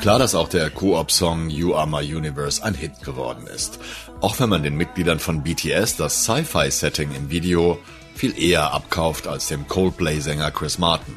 Klar, 0.00 0.18
dass 0.18 0.34
auch 0.34 0.48
der 0.48 0.70
Koop-Song 0.70 1.50
You 1.50 1.74
Are 1.74 1.88
My 1.88 2.02
Universe 2.14 2.62
ein 2.62 2.74
Hit 2.74 3.02
geworden 3.02 3.46
ist. 3.46 3.78
Auch 4.20 4.38
wenn 4.40 4.48
man 4.48 4.62
den 4.62 4.76
Mitgliedern 4.76 5.18
von 5.18 5.42
BTS 5.42 5.96
das 5.96 6.24
Sci-Fi-Setting 6.24 7.14
im 7.14 7.30
Video 7.30 7.78
viel 8.14 8.38
eher 8.38 8.72
abkauft 8.72 9.26
als 9.26 9.48
dem 9.48 9.66
Coldplay-Sänger 9.68 10.50
Chris 10.50 10.78
Martin. 10.78 11.16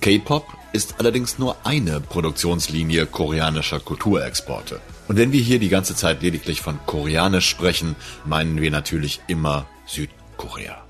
K-Pop 0.00 0.44
ist 0.72 0.96
allerdings 0.98 1.38
nur 1.38 1.56
eine 1.64 2.00
Produktionslinie 2.00 3.06
koreanischer 3.06 3.80
Kulturexporte. 3.80 4.80
Und 5.08 5.16
wenn 5.16 5.32
wir 5.32 5.40
hier 5.40 5.58
die 5.58 5.68
ganze 5.68 5.94
Zeit 5.94 6.22
lediglich 6.22 6.60
von 6.60 6.78
Koreanisch 6.86 7.48
sprechen, 7.48 7.94
meinen 8.24 8.60
wir 8.60 8.70
natürlich 8.70 9.20
immer 9.28 9.66
Südkorea. 9.86 10.83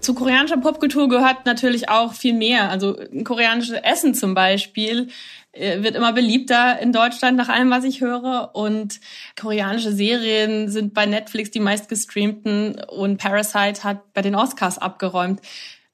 Zu 0.00 0.14
koreanischer 0.14 0.58
Popkultur 0.58 1.08
gehört 1.08 1.44
natürlich 1.44 1.88
auch 1.88 2.12
viel 2.12 2.34
mehr. 2.34 2.70
Also 2.70 2.96
koreanisches 3.24 3.76
Essen 3.82 4.14
zum 4.14 4.34
Beispiel 4.34 5.08
äh, 5.52 5.82
wird 5.82 5.96
immer 5.96 6.12
beliebter 6.12 6.78
in 6.78 6.92
Deutschland 6.92 7.36
nach 7.36 7.48
allem, 7.48 7.70
was 7.70 7.84
ich 7.84 8.00
höre. 8.00 8.50
Und 8.54 9.00
koreanische 9.38 9.92
Serien 9.92 10.70
sind 10.70 10.94
bei 10.94 11.06
Netflix 11.06 11.50
die 11.50 11.60
meistgestreamten 11.60 12.80
und 12.88 13.18
Parasite 13.18 13.82
hat 13.82 14.12
bei 14.14 14.22
den 14.22 14.36
Oscars 14.36 14.78
abgeräumt. 14.78 15.40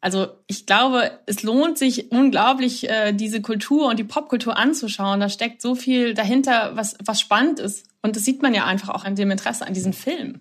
Also 0.03 0.27
ich 0.49 0.67
glaube, 0.67 1.19
es 1.25 1.43
lohnt 1.43 1.79
sich 1.79 2.13
unglaublich, 2.13 2.91
äh, 2.91 3.13
diese 3.13 3.41
Kultur 3.41 3.89
und 3.89 3.99
die 3.99 4.05
Popkultur 4.05 4.59
anzuschauen. 4.59 5.19
Da 5.19 5.31
steckt 5.31 5.63
so 5.63 5.75
viel 5.75 6.13
dahinter, 6.13 6.73
was, 6.75 6.95
was 7.03 7.21
spannend 7.21 7.59
ist. 7.59 7.87
Und 8.05 8.17
das 8.17 8.25
sieht 8.27 8.43
man 8.43 8.53
ja 8.53 8.67
einfach 8.67 8.91
auch 8.91 9.05
an 9.05 9.17
dem 9.17 9.31
Interesse 9.31 9.67
an 9.67 9.73
diesen 9.73 9.95
Film. 9.95 10.41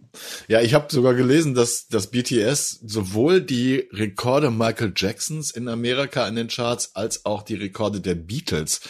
Ja, 0.50 0.60
ich 0.60 0.74
habe 0.74 0.94
sogar 0.94 1.14
gelesen, 1.14 1.54
dass 1.54 1.88
das 1.88 2.08
BTS 2.12 2.82
sowohl 2.86 3.40
die 3.40 3.88
Rekorde 3.94 4.52
Michael 4.52 4.92
Jacksons 4.94 5.50
in 5.50 5.70
Amerika 5.70 6.28
in 6.28 6.36
den 6.36 6.50
Charts 6.50 6.94
als 6.94 7.26
auch 7.26 7.42
die 7.42 7.56
Rekorde 7.56 8.02
der 8.02 8.16
Beatles 8.16 8.82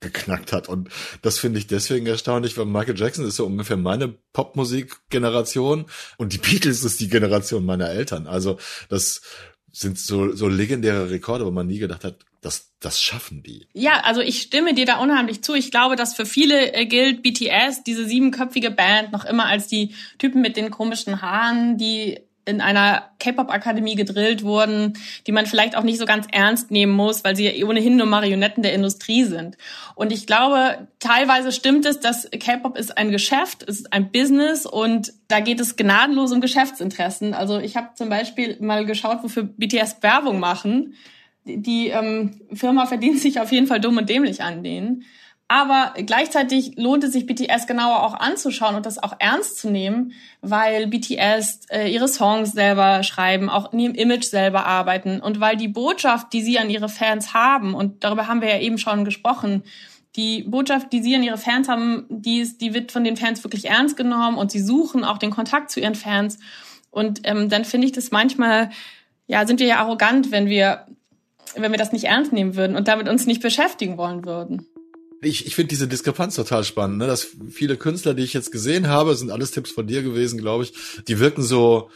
geknackt 0.00 0.52
hat. 0.52 0.68
Und 0.68 0.90
das 1.22 1.38
finde 1.38 1.58
ich 1.58 1.68
deswegen 1.68 2.04
erstaunlich, 2.04 2.58
weil 2.58 2.66
Michael 2.66 2.98
Jackson 2.98 3.26
ist 3.26 3.36
so 3.36 3.46
ungefähr 3.46 3.78
meine 3.78 4.08
Popmusik-Generation 4.34 5.86
und 6.18 6.34
die 6.34 6.38
Beatles 6.38 6.84
ist 6.84 7.00
die 7.00 7.08
Generation 7.08 7.64
meiner 7.64 7.88
Eltern. 7.88 8.26
Also 8.26 8.58
das 8.90 9.22
sind 9.72 9.98
so, 9.98 10.36
so 10.36 10.48
legendäre 10.48 11.08
Rekorde, 11.08 11.46
wo 11.46 11.50
man 11.50 11.66
nie 11.66 11.78
gedacht 11.78 12.04
hat, 12.04 12.16
das, 12.42 12.72
das 12.80 13.00
schaffen 13.00 13.42
die. 13.42 13.68
Ja, 13.72 14.00
also 14.02 14.20
ich 14.20 14.42
stimme 14.42 14.74
dir 14.74 14.84
da 14.84 14.98
unheimlich 14.98 15.42
zu. 15.42 15.54
Ich 15.54 15.70
glaube, 15.70 15.96
dass 15.96 16.14
für 16.14 16.26
viele 16.26 16.74
äh, 16.74 16.86
gilt 16.86 17.22
BTS, 17.22 17.84
diese 17.84 18.04
siebenköpfige 18.04 18.70
Band, 18.70 19.12
noch 19.12 19.24
immer 19.24 19.46
als 19.46 19.68
die 19.68 19.94
Typen 20.18 20.42
mit 20.42 20.56
den 20.56 20.70
komischen 20.70 21.22
Haaren, 21.22 21.78
die 21.78 22.18
in 22.44 22.60
einer 22.60 23.10
K-Pop-Akademie 23.20 23.94
gedrillt 23.94 24.42
wurden, 24.42 24.94
die 25.28 25.32
man 25.32 25.46
vielleicht 25.46 25.76
auch 25.76 25.84
nicht 25.84 25.98
so 25.98 26.06
ganz 26.06 26.26
ernst 26.32 26.72
nehmen 26.72 26.92
muss, 26.92 27.22
weil 27.22 27.36
sie 27.36 27.48
ja 27.48 27.64
ohnehin 27.64 27.96
nur 27.96 28.08
Marionetten 28.08 28.64
der 28.64 28.72
Industrie 28.72 29.22
sind. 29.22 29.56
Und 29.94 30.12
ich 30.12 30.26
glaube, 30.26 30.88
teilweise 30.98 31.52
stimmt 31.52 31.86
es, 31.86 32.00
dass 32.00 32.28
K-Pop 32.28 32.76
ist 32.76 32.98
ein 32.98 33.12
Geschäft, 33.12 33.62
ist 33.62 33.92
ein 33.92 34.10
Business 34.10 34.66
und 34.66 35.12
da 35.28 35.38
geht 35.38 35.60
es 35.60 35.76
gnadenlos 35.76 36.32
um 36.32 36.40
Geschäftsinteressen. 36.40 37.32
Also 37.32 37.60
ich 37.60 37.76
habe 37.76 37.90
zum 37.94 38.08
Beispiel 38.08 38.56
mal 38.60 38.84
geschaut, 38.86 39.22
wofür 39.22 39.44
BTS 39.44 40.02
Werbung 40.02 40.40
machen. 40.40 40.94
Die, 41.44 41.88
ähm, 41.88 42.40
Firma 42.52 42.86
verdient 42.86 43.18
sich 43.18 43.40
auf 43.40 43.52
jeden 43.52 43.66
Fall 43.66 43.80
dumm 43.80 43.96
und 43.96 44.08
dämlich 44.08 44.42
an 44.42 44.62
denen. 44.62 45.04
Aber 45.48 45.92
gleichzeitig 46.06 46.78
lohnt 46.78 47.04
es 47.04 47.12
sich, 47.12 47.26
BTS 47.26 47.66
genauer 47.66 48.04
auch 48.04 48.14
anzuschauen 48.14 48.74
und 48.74 48.86
das 48.86 49.02
auch 49.02 49.14
ernst 49.18 49.58
zu 49.58 49.68
nehmen, 49.68 50.12
weil 50.40 50.86
BTS 50.86 51.66
äh, 51.68 51.92
ihre 51.92 52.08
Songs 52.08 52.52
selber 52.52 53.02
schreiben, 53.02 53.50
auch 53.50 53.70
in 53.72 53.80
ihrem 53.80 53.94
Image 53.94 54.24
selber 54.24 54.64
arbeiten 54.64 55.20
und 55.20 55.40
weil 55.40 55.56
die 55.56 55.68
Botschaft, 55.68 56.32
die 56.32 56.40
sie 56.40 56.58
an 56.58 56.70
ihre 56.70 56.88
Fans 56.88 57.34
haben, 57.34 57.74
und 57.74 58.02
darüber 58.02 58.28
haben 58.28 58.40
wir 58.40 58.48
ja 58.48 58.60
eben 58.60 58.78
schon 58.78 59.04
gesprochen, 59.04 59.62
die 60.16 60.42
Botschaft, 60.44 60.92
die 60.92 61.02
sie 61.02 61.14
an 61.14 61.22
ihre 61.22 61.36
Fans 61.36 61.68
haben, 61.68 62.06
die, 62.08 62.40
ist, 62.40 62.60
die 62.60 62.74
wird 62.74 62.92
von 62.92 63.04
den 63.04 63.16
Fans 63.16 63.44
wirklich 63.44 63.66
ernst 63.66 63.96
genommen 63.96 64.38
und 64.38 64.50
sie 64.50 64.60
suchen 64.60 65.04
auch 65.04 65.18
den 65.18 65.30
Kontakt 65.30 65.70
zu 65.70 65.80
ihren 65.80 65.94
Fans. 65.94 66.38
Und 66.90 67.20
ähm, 67.24 67.48
dann 67.48 67.64
finde 67.64 67.86
ich 67.86 67.92
das 67.92 68.10
manchmal, 68.10 68.70
ja, 69.26 69.46
sind 69.46 69.60
wir 69.60 69.66
ja 69.66 69.78
arrogant, 69.78 70.30
wenn 70.30 70.46
wir, 70.46 70.86
wenn 71.56 71.72
wir 71.72 71.78
das 71.78 71.92
nicht 71.92 72.04
ernst 72.04 72.32
nehmen 72.32 72.56
würden 72.56 72.76
und 72.76 72.88
damit 72.88 73.08
uns 73.08 73.26
nicht 73.26 73.42
beschäftigen 73.42 73.96
wollen 73.96 74.24
würden. 74.24 74.66
Ich, 75.20 75.46
ich 75.46 75.54
finde 75.54 75.68
diese 75.68 75.86
Diskrepanz 75.86 76.34
total 76.34 76.64
spannend, 76.64 76.98
ne? 76.98 77.06
dass 77.06 77.28
viele 77.50 77.76
Künstler, 77.76 78.14
die 78.14 78.24
ich 78.24 78.32
jetzt 78.32 78.50
gesehen 78.50 78.88
habe, 78.88 79.14
sind 79.14 79.30
alles 79.30 79.52
Tipps 79.52 79.70
von 79.70 79.86
dir 79.86 80.02
gewesen, 80.02 80.38
glaube 80.38 80.64
ich, 80.64 80.72
die 81.06 81.20
wirken 81.20 81.42
so, 81.42 81.90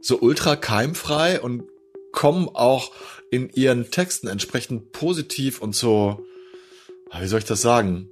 so 0.00 0.20
ultra 0.20 0.54
keimfrei 0.54 1.40
und 1.40 1.64
kommen 2.12 2.48
auch 2.48 2.92
in 3.30 3.50
ihren 3.50 3.90
Texten 3.90 4.28
entsprechend 4.28 4.92
positiv 4.92 5.60
und 5.60 5.74
so, 5.74 6.24
wie 7.18 7.26
soll 7.26 7.40
ich 7.40 7.44
das 7.44 7.60
sagen, 7.60 8.08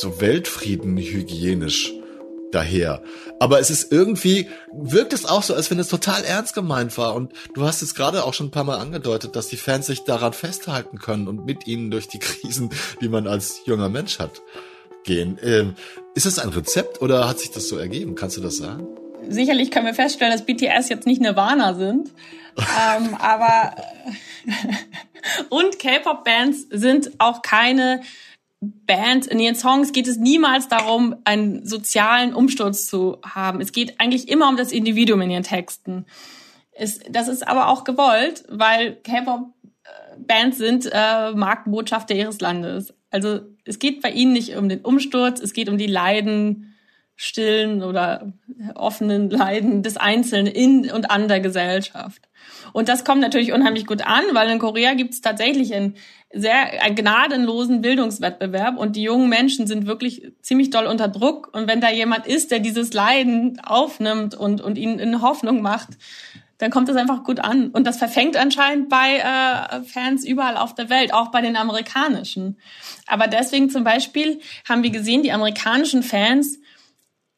so 0.00 0.20
Weltfrieden 0.20 0.96
hygienisch 0.96 1.92
daher. 2.52 3.02
Aber 3.40 3.60
es 3.60 3.70
ist 3.70 3.92
irgendwie, 3.92 4.48
wirkt 4.72 5.12
es 5.12 5.26
auch 5.26 5.42
so, 5.42 5.54
als 5.54 5.70
wenn 5.70 5.78
es 5.78 5.88
total 5.88 6.24
ernst 6.24 6.54
gemeint 6.54 6.96
war. 6.98 7.14
Und 7.14 7.32
du 7.54 7.64
hast 7.64 7.82
es 7.82 7.94
gerade 7.94 8.24
auch 8.24 8.34
schon 8.34 8.46
ein 8.46 8.50
paar 8.50 8.64
Mal 8.64 8.78
angedeutet, 8.78 9.36
dass 9.36 9.48
die 9.48 9.56
Fans 9.56 9.86
sich 9.86 10.04
daran 10.04 10.32
festhalten 10.32 10.98
können 10.98 11.28
und 11.28 11.44
mit 11.44 11.66
ihnen 11.66 11.90
durch 11.90 12.08
die 12.08 12.18
Krisen, 12.20 12.70
die 13.00 13.08
man 13.08 13.26
als 13.26 13.62
junger 13.66 13.88
Mensch 13.88 14.18
hat, 14.18 14.42
gehen. 15.04 15.38
Ähm, 15.42 15.74
ist 16.14 16.26
es 16.26 16.38
ein 16.38 16.50
Rezept 16.50 17.00
oder 17.02 17.28
hat 17.28 17.38
sich 17.38 17.50
das 17.50 17.68
so 17.68 17.76
ergeben? 17.76 18.14
Kannst 18.14 18.36
du 18.36 18.40
das 18.40 18.56
sagen? 18.56 18.86
Sicherlich 19.28 19.70
können 19.70 19.86
wir 19.86 19.94
feststellen, 19.94 20.32
dass 20.32 20.46
BTS 20.46 20.88
jetzt 20.88 21.06
nicht 21.06 21.20
Nirvana 21.20 21.74
sind. 21.74 22.10
ähm, 22.56 23.14
aber 23.18 23.76
und 25.48 25.78
K-Pop-Bands 25.78 26.66
sind 26.70 27.12
auch 27.18 27.42
keine 27.42 28.02
Bands, 28.60 29.26
in 29.26 29.38
ihren 29.38 29.54
Songs 29.54 29.92
geht 29.92 30.08
es 30.08 30.16
niemals 30.16 30.68
darum, 30.68 31.16
einen 31.24 31.64
sozialen 31.64 32.34
Umsturz 32.34 32.86
zu 32.86 33.18
haben. 33.24 33.60
Es 33.60 33.72
geht 33.72 34.00
eigentlich 34.00 34.28
immer 34.28 34.48
um 34.48 34.56
das 34.56 34.72
Individuum 34.72 35.20
in 35.20 35.30
ihren 35.30 35.42
Texten. 35.44 36.06
Es, 36.72 37.00
das 37.08 37.28
ist 37.28 37.46
aber 37.46 37.68
auch 37.68 37.84
gewollt, 37.84 38.44
weil 38.48 38.96
K-Pop-Bands 38.96 40.58
sind 40.58 40.90
äh, 40.92 41.32
Markenbotschafter 41.32 42.14
ihres 42.14 42.40
Landes. 42.40 42.94
Also 43.10 43.40
es 43.64 43.78
geht 43.78 44.02
bei 44.02 44.10
ihnen 44.10 44.32
nicht 44.32 44.56
um 44.56 44.68
den 44.68 44.80
Umsturz, 44.80 45.40
es 45.40 45.52
geht 45.52 45.68
um 45.68 45.78
die 45.78 45.86
Leiden, 45.86 46.74
stillen 47.20 47.82
oder 47.82 48.32
offenen 48.74 49.28
Leiden 49.28 49.82
des 49.82 49.96
Einzelnen 49.96 50.46
in 50.46 50.90
und 50.90 51.10
an 51.10 51.26
der 51.26 51.40
Gesellschaft. 51.40 52.27
Und 52.72 52.88
das 52.88 53.04
kommt 53.04 53.20
natürlich 53.20 53.52
unheimlich 53.52 53.86
gut 53.86 54.02
an, 54.06 54.22
weil 54.32 54.50
in 54.50 54.58
Korea 54.58 54.94
gibt 54.94 55.14
es 55.14 55.20
tatsächlich 55.20 55.74
einen 55.74 55.96
sehr 56.32 56.82
einen 56.82 56.94
gnadenlosen 56.94 57.80
Bildungswettbewerb 57.80 58.76
und 58.76 58.96
die 58.96 59.02
jungen 59.02 59.28
Menschen 59.28 59.66
sind 59.66 59.86
wirklich 59.86 60.30
ziemlich 60.42 60.70
doll 60.70 60.86
unter 60.86 61.08
Druck. 61.08 61.50
Und 61.52 61.68
wenn 61.68 61.80
da 61.80 61.90
jemand 61.90 62.26
ist, 62.26 62.50
der 62.50 62.58
dieses 62.58 62.92
Leiden 62.92 63.60
aufnimmt 63.64 64.34
und, 64.34 64.60
und 64.60 64.76
ihnen 64.76 64.98
in 64.98 65.22
Hoffnung 65.22 65.62
macht, 65.62 65.90
dann 66.58 66.70
kommt 66.70 66.88
das 66.88 66.96
einfach 66.96 67.22
gut 67.22 67.40
an. 67.40 67.68
Und 67.68 67.86
das 67.86 67.98
verfängt 67.98 68.36
anscheinend 68.36 68.88
bei 68.88 69.18
äh, 69.18 69.82
Fans 69.84 70.24
überall 70.24 70.56
auf 70.56 70.74
der 70.74 70.90
Welt, 70.90 71.14
auch 71.14 71.28
bei 71.30 71.40
den 71.40 71.56
amerikanischen. 71.56 72.58
Aber 73.06 73.28
deswegen 73.28 73.70
zum 73.70 73.84
Beispiel 73.84 74.40
haben 74.68 74.82
wir 74.82 74.90
gesehen, 74.90 75.22
die 75.22 75.32
amerikanischen 75.32 76.02
Fans 76.02 76.58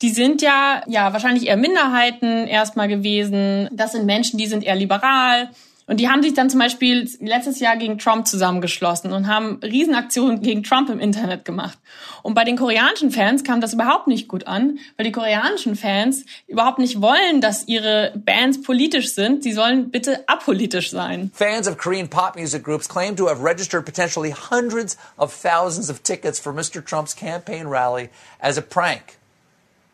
die 0.03 0.11
sind 0.11 0.43
ja, 0.43 0.83
ja, 0.87 1.13
wahrscheinlich 1.13 1.47
eher 1.49 1.57
Minderheiten 1.57 2.47
erstmal 2.47 2.89
gewesen. 2.89 3.69
Das 3.73 3.93
sind 3.93 4.07
Menschen, 4.07 4.39
die 4.39 4.47
sind 4.47 4.65
eher 4.65 4.77
liberal. 4.77 5.51
Und 5.91 5.99
die 5.99 6.09
haben 6.09 6.23
sich 6.23 6.35
dann 6.35 6.49
zum 6.49 6.61
Beispiel 6.61 7.11
letztes 7.19 7.59
Jahr 7.59 7.77
gegen 7.77 7.99
Trump 7.99 8.25
zusammengeschlossen 8.29 9.13
und 9.13 9.27
haben 9.27 9.59
Riesenaktionen 9.61 10.41
gegen 10.41 10.63
Trump 10.63 10.89
im 10.89 11.01
Internet 11.01 11.45
gemacht. 11.45 11.77
Und 12.23 12.35
bei 12.35 12.45
den 12.45 12.57
koreanischen 12.57 13.11
Fans 13.11 13.43
kam 13.43 13.61
das 13.61 13.73
überhaupt 13.73 14.07
nicht 14.07 14.29
gut 14.29 14.47
an, 14.47 14.79
weil 14.97 15.05
die 15.05 15.11
koreanischen 15.11 15.75
Fans 15.75 16.25
überhaupt 16.47 16.79
nicht 16.79 17.03
wollen, 17.03 17.41
dass 17.41 17.67
ihre 17.67 18.13
Bands 18.15 18.63
politisch 18.63 19.15
sind. 19.15 19.43
Sie 19.43 19.51
sollen 19.51 19.91
bitte 19.91 20.23
apolitisch 20.29 20.91
sein. 20.91 21.33
Fans 21.35 21.67
of 21.67 21.77
Korean 21.77 22.07
pop 22.07 22.37
music 22.37 22.63
groups 22.63 22.89
claim 22.89 23.17
to 23.17 23.29
have 23.29 23.43
registered 23.43 23.85
potentially 23.85 24.31
hundreds 24.31 24.97
of 25.19 25.35
thousands 25.35 25.91
of 25.91 26.05
tickets 26.05 26.39
for 26.39 26.53
Mr. 26.53 26.85
Trump's 26.85 27.17
campaign 27.17 27.67
rally 27.67 28.11
as 28.39 28.57
a 28.57 28.63
prank. 28.63 29.20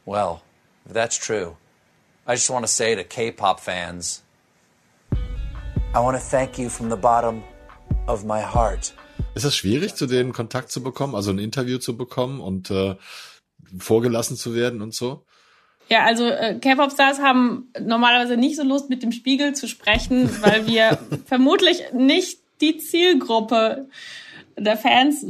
Well, 0.06 0.42
if 0.86 0.92
that's 0.92 1.18
true, 1.18 1.56
I 2.28 2.36
just 2.36 2.48
want 2.48 2.64
to 2.64 2.70
say 2.70 2.94
to 2.94 3.02
K-pop 3.02 3.58
fans, 3.58 4.22
I 5.92 5.98
want 5.98 6.16
to 6.16 6.22
thank 6.22 6.58
you 6.58 6.68
from 6.68 6.90
the 6.90 6.96
bottom 6.96 7.42
of 8.06 8.24
my 8.24 8.40
heart. 8.40 8.94
Ist 9.34 9.44
es 9.44 9.56
schwierig, 9.56 9.96
zu 9.96 10.06
denen 10.06 10.32
Kontakt 10.32 10.70
zu 10.70 10.80
bekommen, 10.80 11.16
also 11.16 11.32
ein 11.32 11.40
Interview 11.40 11.78
zu 11.78 11.96
bekommen 11.96 12.40
und 12.40 12.70
äh, 12.70 12.94
vorgelassen 13.78 14.36
zu 14.36 14.54
werden 14.54 14.80
und 14.80 14.94
so? 14.94 15.24
Ja, 15.88 16.04
also 16.04 16.28
äh, 16.28 16.60
K-Pop-Stars 16.60 17.18
haben 17.18 17.72
normalerweise 17.80 18.36
nicht 18.36 18.54
so 18.54 18.62
Lust, 18.62 18.88
mit 18.88 19.02
dem 19.02 19.10
Spiegel 19.10 19.54
zu 19.54 19.66
sprechen, 19.66 20.30
weil 20.40 20.68
wir 20.68 21.00
vermutlich 21.26 21.82
nicht 21.92 22.38
die 22.60 22.78
Zielgruppe 22.78 23.88
der 24.56 24.76
Fans 24.76 25.26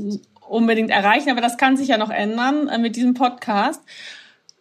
unbedingt 0.46 0.90
erreichen. 0.90 1.30
Aber 1.30 1.40
das 1.40 1.56
kann 1.56 1.78
sich 1.78 1.88
ja 1.88 1.96
noch 1.96 2.10
ändern 2.10 2.68
äh, 2.68 2.76
mit 2.76 2.96
diesem 2.96 3.14
Podcast. 3.14 3.80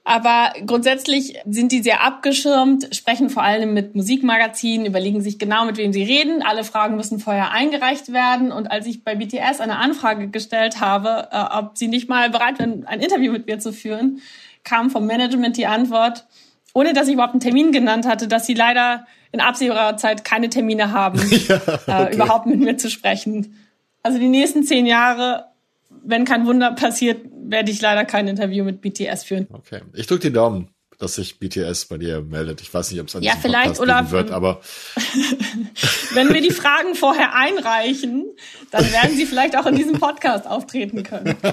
Aber 0.08 0.54
grundsätzlich 0.68 1.40
sind 1.50 1.72
die 1.72 1.82
sehr 1.82 2.04
abgeschirmt, 2.04 2.96
sprechen 2.96 3.32
vor 3.32 3.42
allem 3.42 3.74
mit 3.74 3.96
Musikmagazinen, 3.96 4.86
überlegen 4.86 5.22
sich 5.22 5.40
genau, 5.40 5.66
mit 5.66 5.78
wem 5.78 5.94
sie 5.94 6.04
reden. 6.04 6.44
Alle 6.44 6.64
Fragen 6.64 6.96
müssen 6.96 7.18
vorher 7.18 7.52
eingereicht 7.52 8.14
werden. 8.14 8.52
Und 8.52 8.68
als 8.68 8.86
ich 8.86 9.04
bei 9.04 9.16
BTS 9.16 9.62
eine 9.62 9.78
Anfrage 9.78 10.28
gestellt 10.28 10.80
habe, 10.80 11.30
äh, 11.32 11.58
ob 11.58 11.76
sie 11.76 11.88
nicht 11.88 12.08
mal 12.08 12.30
bereit 12.30 12.60
wären, 12.60 12.86
ein 12.86 13.00
Interview 13.00 13.32
mit 13.32 13.48
mir 13.48 13.58
zu 13.58 13.74
führen, 13.74 14.22
kam 14.64 14.92
vom 14.92 15.08
Management 15.08 15.58
die 15.58 15.66
Antwort, 15.66 16.28
ohne 16.76 16.94
dass 16.94 17.08
ich 17.08 17.16
überhaupt 17.16 17.34
einen 17.34 17.40
Termin 17.40 17.72
genannt 17.72 18.06
hatte, 18.06 18.28
dass 18.28 18.46
sie 18.46 18.54
leider 18.54 19.08
in 19.32 19.42
absehbarer 19.42 19.98
Zeit 19.98 20.24
keine 20.24 20.50
Termine 20.50 20.92
haben, 20.92 21.20
ja, 21.48 21.56
okay. 21.56 22.12
äh, 22.12 22.14
überhaupt 22.14 22.46
mit 22.46 22.60
mir 22.60 22.78
zu 22.78 22.92
sprechen. 22.92 23.58
Also 24.04 24.20
die 24.20 24.28
nächsten 24.28 24.62
zehn 24.62 24.86
Jahre 24.86 25.48
wenn 25.90 26.26
kein 26.26 26.46
Wunder 26.46 26.72
passiert, 26.72 27.26
werde 27.32 27.72
ich 27.72 27.82
leider 27.82 28.06
kein 28.06 28.28
Interview 28.28 28.64
mit 28.64 28.82
BTS 28.82 29.24
führen. 29.24 29.48
Okay. 29.52 29.82
Ich 29.94 30.08
drücke 30.08 30.28
die 30.28 30.34
Daumen, 30.34 30.70
dass 30.98 31.16
sich 31.16 31.40
BTS 31.40 31.86
bei 31.86 31.98
dir 31.98 32.22
meldet. 32.22 32.62
Ich 32.62 32.74
weiß 32.74 32.92
nicht, 32.92 33.02
ob 33.02 33.08
es 33.08 33.16
an 33.16 33.24
ja, 33.24 33.34
vielleicht 33.42 33.80
oder 33.80 34.12
wird, 34.12 34.32
aber 34.32 34.62
wenn 36.14 36.34
wir 36.34 36.42
die 36.42 36.52
Fragen 36.52 36.96
vorher 36.96 37.36
einreichen, 37.36 38.26
dann 38.72 38.92
werden 38.92 39.16
sie 39.16 39.26
vielleicht 39.26 39.58
auch 39.58 39.66
in 39.66 39.76
diesem 39.76 40.00
Podcast 40.00 40.48
auftreten 40.48 41.04
können. 41.04 41.36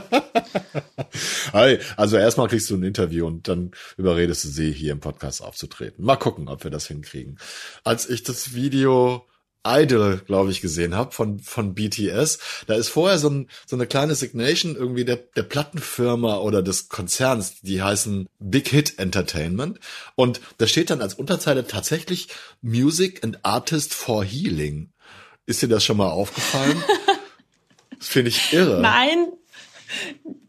Also 1.52 2.16
erstmal 2.16 2.48
kriegst 2.48 2.70
du 2.70 2.76
ein 2.76 2.82
Interview 2.82 3.26
und 3.26 3.46
dann 3.46 3.72
überredest 3.98 4.44
du 4.44 4.48
sie 4.48 4.72
hier 4.72 4.92
im 4.92 5.00
Podcast 5.00 5.42
aufzutreten. 5.42 6.04
Mal 6.04 6.16
gucken, 6.16 6.48
ob 6.48 6.64
wir 6.64 6.70
das 6.70 6.86
hinkriegen. 6.86 7.38
Als 7.84 8.08
ich 8.08 8.22
das 8.22 8.54
Video 8.54 9.26
Idol, 9.66 10.20
glaube 10.26 10.50
ich, 10.50 10.60
gesehen 10.60 10.94
habe 10.94 11.12
von 11.12 11.38
von 11.38 11.74
BTS. 11.74 12.38
Da 12.66 12.74
ist 12.74 12.88
vorher 12.88 13.18
so, 13.18 13.30
ein, 13.30 13.48
so 13.66 13.76
eine 13.76 13.86
kleine 13.86 14.14
Signation 14.14 14.76
irgendwie 14.76 15.04
der, 15.04 15.16
der 15.16 15.44
Plattenfirma 15.44 16.38
oder 16.38 16.62
des 16.62 16.88
Konzerns, 16.88 17.60
die 17.62 17.82
heißen 17.82 18.28
Big 18.38 18.68
Hit 18.68 18.98
Entertainment. 18.98 19.78
Und 20.14 20.40
da 20.58 20.66
steht 20.66 20.90
dann 20.90 21.00
als 21.00 21.14
Unterzeile 21.14 21.66
tatsächlich 21.66 22.28
Music 22.60 23.22
and 23.22 23.44
Artist 23.44 23.94
for 23.94 24.24
Healing. 24.24 24.90
Ist 25.46 25.62
dir 25.62 25.68
das 25.68 25.84
schon 25.84 25.96
mal 25.96 26.10
aufgefallen? 26.10 26.82
das 27.98 28.08
finde 28.08 28.30
ich 28.30 28.52
irre. 28.52 28.80
Nein, 28.80 29.28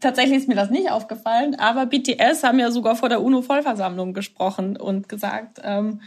Tatsächlich 0.00 0.38
ist 0.38 0.48
mir 0.48 0.54
das 0.54 0.70
nicht 0.70 0.90
aufgefallen, 0.90 1.54
aber 1.54 1.86
BTS 1.86 2.42
haben 2.42 2.58
ja 2.58 2.70
sogar 2.70 2.96
vor 2.96 3.08
der 3.08 3.22
UNO-Vollversammlung 3.22 4.12
gesprochen 4.12 4.76
und 4.76 5.08
gesagt, 5.08 5.60
ähm, 5.62 6.00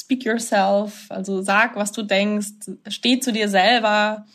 speak 0.00 0.24
yourself, 0.24 1.06
also 1.08 1.42
sag, 1.42 1.76
was 1.76 1.92
du 1.92 2.02
denkst, 2.02 2.48
steh 2.88 3.20
zu 3.20 3.32
dir 3.32 3.48
selber. 3.48 4.26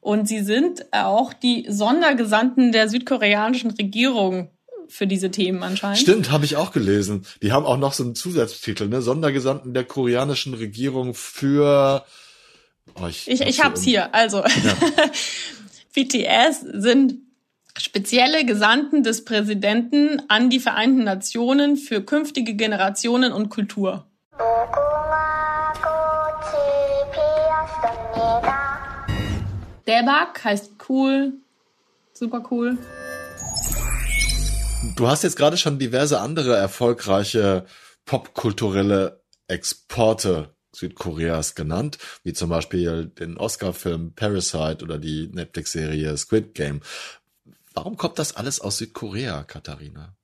Und 0.00 0.26
sie 0.26 0.40
sind 0.40 0.86
auch 0.92 1.32
die 1.32 1.66
Sondergesandten 1.68 2.72
der 2.72 2.88
südkoreanischen 2.88 3.70
Regierung 3.70 4.50
für 4.88 5.06
diese 5.06 5.30
Themen 5.30 5.62
anscheinend. 5.62 6.00
Stimmt, 6.00 6.30
habe 6.30 6.44
ich 6.44 6.56
auch 6.56 6.72
gelesen. 6.72 7.24
Die 7.40 7.52
haben 7.52 7.64
auch 7.64 7.78
noch 7.78 7.92
so 7.92 8.02
einen 8.02 8.14
Zusatztitel, 8.14 8.88
ne? 8.88 9.00
Sondergesandten 9.00 9.74
der 9.74 9.84
koreanischen 9.84 10.54
Regierung 10.54 11.14
für. 11.14 12.04
Oh, 13.00 13.06
ich 13.06 13.28
ich, 13.28 13.40
ich 13.40 13.62
hab's 13.62 13.82
hier. 13.82 14.14
Also 14.14 14.38
ja. 14.38 14.76
BTS 15.94 16.60
sind 16.74 17.14
spezielle 17.78 18.44
Gesandten 18.44 19.02
des 19.02 19.24
Präsidenten 19.24 20.20
an 20.28 20.50
die 20.50 20.60
Vereinten 20.60 21.04
Nationen 21.04 21.76
für 21.76 22.02
künftige 22.02 22.54
Generationen 22.54 23.32
und 23.32 23.48
Kultur. 23.48 24.06
Debug 29.86 30.44
heißt 30.44 30.72
cool, 30.88 31.34
super 32.12 32.44
cool. 32.50 32.78
Du 34.96 35.08
hast 35.08 35.22
jetzt 35.22 35.36
gerade 35.36 35.56
schon 35.56 35.78
diverse 35.78 36.20
andere 36.20 36.56
erfolgreiche 36.56 37.66
popkulturelle 38.04 39.22
Exporte 39.48 40.54
Südkoreas 40.74 41.54
genannt, 41.54 41.98
wie 42.22 42.32
zum 42.32 42.50
Beispiel 42.50 43.06
den 43.06 43.36
Oscar-Film 43.36 44.14
Parasite 44.14 44.82
oder 44.82 44.98
die 44.98 45.28
Netflix-Serie 45.28 46.16
Squid 46.16 46.54
Game. 46.54 46.80
Warum 47.74 47.96
kommt 47.96 48.18
das 48.18 48.36
alles 48.36 48.60
aus 48.60 48.78
Südkorea, 48.78 49.44
Katharina? 49.44 50.16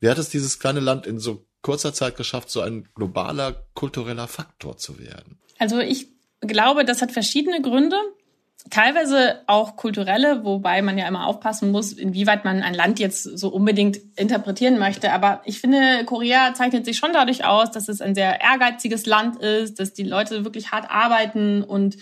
Wie 0.00 0.08
hat 0.08 0.18
es 0.18 0.30
dieses 0.30 0.58
kleine 0.58 0.80
Land 0.80 1.06
in 1.06 1.18
so 1.18 1.46
kurzer 1.62 1.94
Zeit 1.94 2.16
geschafft, 2.16 2.50
so 2.50 2.60
ein 2.60 2.88
globaler 2.94 3.64
kultureller 3.74 4.28
Faktor 4.28 4.76
zu 4.76 4.98
werden? 4.98 5.38
Also 5.58 5.78
ich 5.78 6.08
glaube, 6.40 6.84
das 6.84 7.02
hat 7.02 7.12
verschiedene 7.12 7.62
Gründe. 7.62 7.96
Teilweise 8.70 9.40
auch 9.48 9.76
kulturelle, 9.76 10.44
wobei 10.44 10.82
man 10.82 10.96
ja 10.96 11.08
immer 11.08 11.26
aufpassen 11.26 11.72
muss, 11.72 11.92
inwieweit 11.92 12.44
man 12.44 12.62
ein 12.62 12.74
Land 12.74 13.00
jetzt 13.00 13.22
so 13.22 13.48
unbedingt 13.48 13.98
interpretieren 14.16 14.78
möchte. 14.78 15.12
Aber 15.12 15.42
ich 15.44 15.60
finde, 15.60 16.04
Korea 16.06 16.54
zeichnet 16.54 16.84
sich 16.84 16.96
schon 16.96 17.12
dadurch 17.12 17.44
aus, 17.44 17.70
dass 17.72 17.88
es 17.88 18.00
ein 18.00 18.14
sehr 18.14 18.40
ehrgeiziges 18.40 19.04
Land 19.04 19.40
ist, 19.42 19.80
dass 19.80 19.92
die 19.92 20.04
Leute 20.04 20.44
wirklich 20.44 20.70
hart 20.70 20.90
arbeiten 20.90 21.64
und 21.64 21.96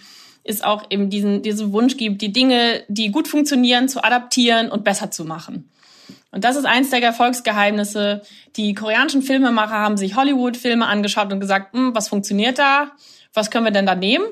es 0.45 0.63
auch 0.63 0.85
eben 0.91 1.11
diesen, 1.11 1.43
diesen 1.43 1.73
Wunsch 1.73 1.97
gibt, 1.97 2.23
die 2.23 2.33
Dinge, 2.33 2.83
die 2.89 3.11
gut 3.11 3.27
funktionieren, 3.27 3.89
zu 3.89 4.05
adaptieren 4.05 4.71
und 4.71 4.85
besser 4.85 5.11
zu 5.11 5.25
machen. 5.25 5.71
Und 6.31 6.45
das 6.45 6.57
ist 6.57 6.65
eins 6.65 6.91
der 6.91 7.03
Erfolgsgeheimnisse. 7.03 8.23
Die 8.57 8.75
koreanischen 8.75 9.23
Filmemacher 9.23 9.79
haben 9.79 9.97
sich 9.97 10.15
Hollywood-Filme 10.15 10.87
angeschaut 10.87 11.33
und 11.33 11.41
gesagt, 11.41 11.73
hm, 11.73 11.95
was 11.95 12.09
funktioniert 12.09 12.59
da? 12.59 12.93
Was 13.35 13.51
können 13.51 13.65
wir 13.65 13.73
denn 13.73 13.87
da 13.87 13.95
nehmen? 13.95 14.27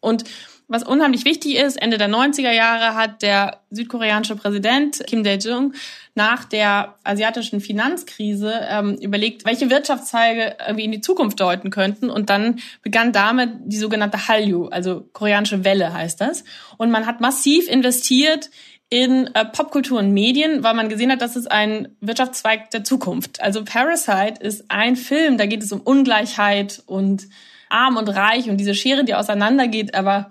Und 0.00 0.24
was 0.72 0.82
unheimlich 0.82 1.24
wichtig 1.26 1.56
ist, 1.56 1.76
Ende 1.76 1.98
der 1.98 2.08
90er 2.08 2.50
Jahre 2.50 2.94
hat 2.94 3.20
der 3.20 3.60
südkoreanische 3.70 4.36
Präsident 4.36 5.02
Kim 5.06 5.22
Dae-jung 5.22 5.74
nach 6.14 6.44
der 6.44 6.96
asiatischen 7.04 7.60
Finanzkrise 7.60 8.54
ähm, 8.68 8.94
überlegt, 8.94 9.44
welche 9.44 9.68
Wirtschaftszweige 9.68 10.56
irgendwie 10.66 10.84
in 10.84 10.92
die 10.92 11.00
Zukunft 11.02 11.40
deuten 11.40 11.70
könnten. 11.70 12.08
Und 12.08 12.30
dann 12.30 12.60
begann 12.82 13.12
damit 13.12 13.50
die 13.64 13.76
sogenannte 13.76 14.28
Hallyu, 14.28 14.68
also 14.68 15.08
koreanische 15.12 15.64
Welle 15.64 15.92
heißt 15.92 16.20
das. 16.20 16.44
Und 16.78 16.90
man 16.90 17.06
hat 17.06 17.20
massiv 17.20 17.68
investiert 17.68 18.48
in 18.88 19.26
äh, 19.34 19.44
Popkultur 19.44 19.98
und 19.98 20.12
Medien, 20.12 20.62
weil 20.62 20.74
man 20.74 20.88
gesehen 20.88 21.10
hat, 21.10 21.20
das 21.20 21.36
ist 21.36 21.50
ein 21.50 21.96
Wirtschaftszweig 22.00 22.70
der 22.70 22.82
Zukunft. 22.82 23.42
Also 23.42 23.64
Parasite 23.64 24.40
ist 24.40 24.70
ein 24.70 24.96
Film, 24.96 25.36
da 25.36 25.44
geht 25.46 25.62
es 25.62 25.72
um 25.72 25.80
Ungleichheit 25.80 26.82
und 26.86 27.28
arm 27.68 27.96
und 27.96 28.08
reich 28.08 28.48
und 28.48 28.58
diese 28.58 28.74
Schere, 28.74 29.04
die 29.04 29.14
auseinandergeht. 29.14 29.94
Aber 29.94 30.30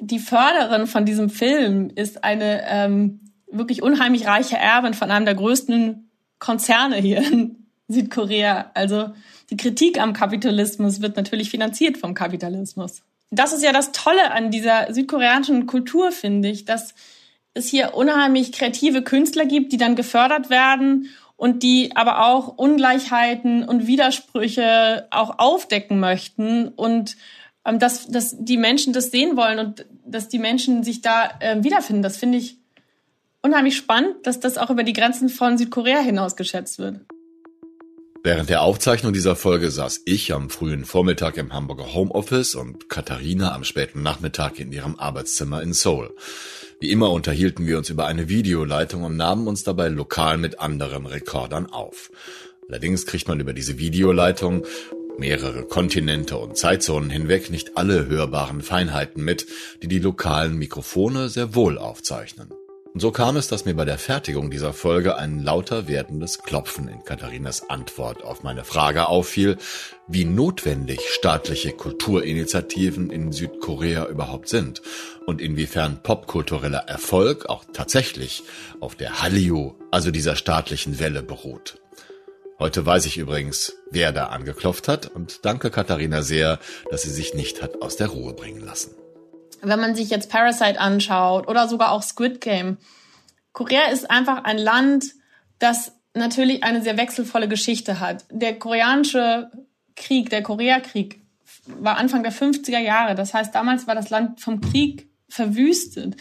die 0.00 0.18
Förderin 0.18 0.86
von 0.86 1.04
diesem 1.04 1.30
Film 1.30 1.90
ist 1.94 2.24
eine 2.24 2.62
ähm, 2.66 3.20
wirklich 3.50 3.82
unheimlich 3.82 4.26
reiche 4.26 4.56
Erbin 4.56 4.94
von 4.94 5.10
einem 5.10 5.24
der 5.24 5.34
größten 5.34 6.10
Konzerne 6.38 6.96
hier 6.96 7.18
in 7.18 7.66
Südkorea. 7.88 8.70
Also 8.74 9.10
die 9.50 9.56
Kritik 9.56 10.00
am 10.00 10.12
Kapitalismus 10.12 11.00
wird 11.00 11.16
natürlich 11.16 11.50
finanziert 11.50 11.98
vom 11.98 12.14
Kapitalismus. 12.14 13.02
Das 13.30 13.52
ist 13.52 13.62
ja 13.62 13.72
das 13.72 13.92
Tolle 13.92 14.32
an 14.32 14.50
dieser 14.50 14.92
südkoreanischen 14.92 15.66
Kultur, 15.66 16.12
finde 16.12 16.48
ich, 16.48 16.64
dass 16.64 16.94
es 17.54 17.68
hier 17.68 17.94
unheimlich 17.94 18.52
kreative 18.52 19.02
Künstler 19.02 19.44
gibt, 19.44 19.72
die 19.72 19.76
dann 19.76 19.96
gefördert 19.96 20.50
werden 20.50 21.08
und 21.36 21.62
die 21.62 21.96
aber 21.96 22.26
auch 22.26 22.58
Ungleichheiten 22.58 23.64
und 23.64 23.86
Widersprüche 23.86 25.08
auch 25.10 25.38
aufdecken 25.38 25.98
möchten 25.98 26.68
und 26.68 27.16
dass, 27.64 28.06
dass 28.08 28.36
die 28.38 28.56
Menschen 28.56 28.92
das 28.92 29.10
sehen 29.10 29.36
wollen 29.36 29.58
und 29.58 29.86
dass 30.04 30.28
die 30.28 30.38
Menschen 30.38 30.82
sich 30.82 31.02
da 31.02 31.30
äh, 31.40 31.62
wiederfinden. 31.62 32.02
Das 32.02 32.16
finde 32.16 32.38
ich 32.38 32.58
unheimlich 33.42 33.76
spannend, 33.76 34.26
dass 34.26 34.40
das 34.40 34.58
auch 34.58 34.70
über 34.70 34.82
die 34.82 34.92
Grenzen 34.92 35.28
von 35.28 35.58
Südkorea 35.58 36.00
hinaus 36.00 36.36
geschätzt 36.36 36.78
wird. 36.78 37.00
Während 38.22 38.50
der 38.50 38.60
Aufzeichnung 38.60 39.14
dieser 39.14 39.34
Folge 39.34 39.70
saß 39.70 40.02
ich 40.04 40.34
am 40.34 40.50
frühen 40.50 40.84
Vormittag 40.84 41.38
im 41.38 41.54
Hamburger 41.54 41.94
Homeoffice 41.94 42.54
und 42.54 42.90
Katharina 42.90 43.54
am 43.54 43.64
späten 43.64 44.02
Nachmittag 44.02 44.58
in 44.58 44.72
ihrem 44.72 44.96
Arbeitszimmer 44.98 45.62
in 45.62 45.72
Seoul. 45.72 46.14
Wie 46.80 46.90
immer 46.90 47.12
unterhielten 47.12 47.66
wir 47.66 47.78
uns 47.78 47.88
über 47.88 48.06
eine 48.06 48.28
Videoleitung 48.28 49.04
und 49.04 49.16
nahmen 49.16 49.48
uns 49.48 49.64
dabei 49.64 49.88
lokal 49.88 50.36
mit 50.36 50.60
anderen 50.60 51.06
Rekordern 51.06 51.66
auf. 51.66 52.10
Allerdings 52.68 53.06
kriegt 53.06 53.26
man 53.26 53.40
über 53.40 53.54
diese 53.54 53.78
Videoleitung 53.78 54.66
mehrere 55.20 55.64
Kontinente 55.64 56.38
und 56.38 56.56
Zeitzonen 56.56 57.10
hinweg 57.10 57.50
nicht 57.50 57.76
alle 57.76 58.06
hörbaren 58.06 58.62
Feinheiten 58.62 59.22
mit, 59.22 59.46
die 59.82 59.88
die 59.88 59.98
lokalen 59.98 60.56
Mikrofone 60.56 61.28
sehr 61.28 61.54
wohl 61.54 61.78
aufzeichnen. 61.78 62.48
Und 62.92 62.98
so 63.00 63.12
kam 63.12 63.36
es, 63.36 63.46
dass 63.46 63.66
mir 63.66 63.74
bei 63.74 63.84
der 63.84 63.98
Fertigung 63.98 64.50
dieser 64.50 64.72
Folge 64.72 65.16
ein 65.16 65.44
lauter 65.44 65.86
werdendes 65.86 66.38
Klopfen 66.38 66.88
in 66.88 67.04
Katharinas 67.04 67.70
Antwort 67.70 68.24
auf 68.24 68.42
meine 68.42 68.64
Frage 68.64 69.06
auffiel, 69.06 69.58
wie 70.08 70.24
notwendig 70.24 70.98
staatliche 71.08 71.70
Kulturinitiativen 71.70 73.10
in 73.10 73.30
Südkorea 73.30 74.06
überhaupt 74.06 74.48
sind 74.48 74.82
und 75.26 75.40
inwiefern 75.40 76.02
popkultureller 76.02 76.88
Erfolg 76.88 77.48
auch 77.48 77.64
tatsächlich 77.72 78.42
auf 78.80 78.96
der 78.96 79.22
Hallyu, 79.22 79.74
also 79.92 80.10
dieser 80.10 80.34
staatlichen 80.34 80.98
Welle, 80.98 81.22
beruht. 81.22 81.80
Heute 82.60 82.86
weiß 82.86 83.06
ich 83.06 83.18
übrigens, 83.18 83.74
wer 83.90 84.12
da 84.12 84.26
angeklopft 84.26 84.86
hat 84.86 85.08
und 85.08 85.44
danke 85.44 85.70
Katharina 85.70 86.22
sehr, 86.22 86.60
dass 86.90 87.02
sie 87.02 87.10
sich 87.10 87.34
nicht 87.34 87.62
hat 87.62 87.82
aus 87.82 87.96
der 87.96 88.08
Ruhe 88.08 88.34
bringen 88.34 88.60
lassen 88.60 88.94
wenn 89.62 89.80
man 89.80 89.94
sich 89.94 90.10
jetzt 90.10 90.30
Parasite 90.30 90.80
anschaut 90.80 91.48
oder 91.48 91.68
sogar 91.68 91.92
auch 91.92 92.02
Squid 92.02 92.40
Game, 92.40 92.78
Korea 93.52 93.88
ist 93.90 94.10
einfach 94.10 94.44
ein 94.44 94.58
Land, 94.58 95.06
das 95.58 95.92
natürlich 96.14 96.64
eine 96.64 96.82
sehr 96.82 96.96
wechselvolle 96.96 97.48
Geschichte 97.48 98.00
hat. 98.00 98.24
Der 98.30 98.58
koreanische 98.58 99.50
Krieg, 99.96 100.30
der 100.30 100.42
Koreakrieg, 100.42 101.20
war 101.66 101.98
Anfang 101.98 102.22
der 102.22 102.32
50er 102.32 102.78
Jahre. 102.78 103.14
Das 103.14 103.34
heißt, 103.34 103.54
damals 103.54 103.86
war 103.86 103.94
das 103.94 104.10
Land 104.10 104.40
vom 104.40 104.60
Krieg 104.60 105.08
verwüstet. 105.28 106.16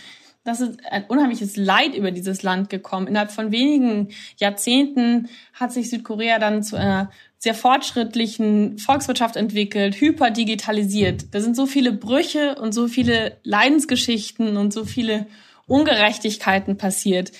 Das 0.49 0.62
ist 0.62 0.79
ein 0.89 1.05
unheimliches 1.05 1.57
Leid 1.57 1.93
über 1.93 2.09
dieses 2.09 2.41
Land 2.41 2.71
gekommen. 2.71 3.05
Innerhalb 3.05 3.29
von 3.29 3.51
wenigen 3.51 4.09
Jahrzehnten 4.38 5.29
hat 5.53 5.71
sich 5.71 5.91
Südkorea 5.91 6.39
dann 6.39 6.63
zu 6.63 6.75
einer 6.75 7.12
sehr 7.38 7.53
fortschrittlichen 7.53 8.79
Volkswirtschaft 8.79 9.35
entwickelt, 9.35 10.01
hyperdigitalisiert. 10.01 11.35
Da 11.35 11.39
sind 11.39 11.55
so 11.55 11.67
viele 11.67 11.91
Brüche 11.91 12.55
und 12.55 12.73
so 12.73 12.88
viele 12.88 13.38
Leidensgeschichten 13.43 14.57
und 14.57 14.73
so 14.73 14.85
viele 14.85 15.27
Ungerechtigkeiten 15.67 16.77
passiert, 16.77 17.31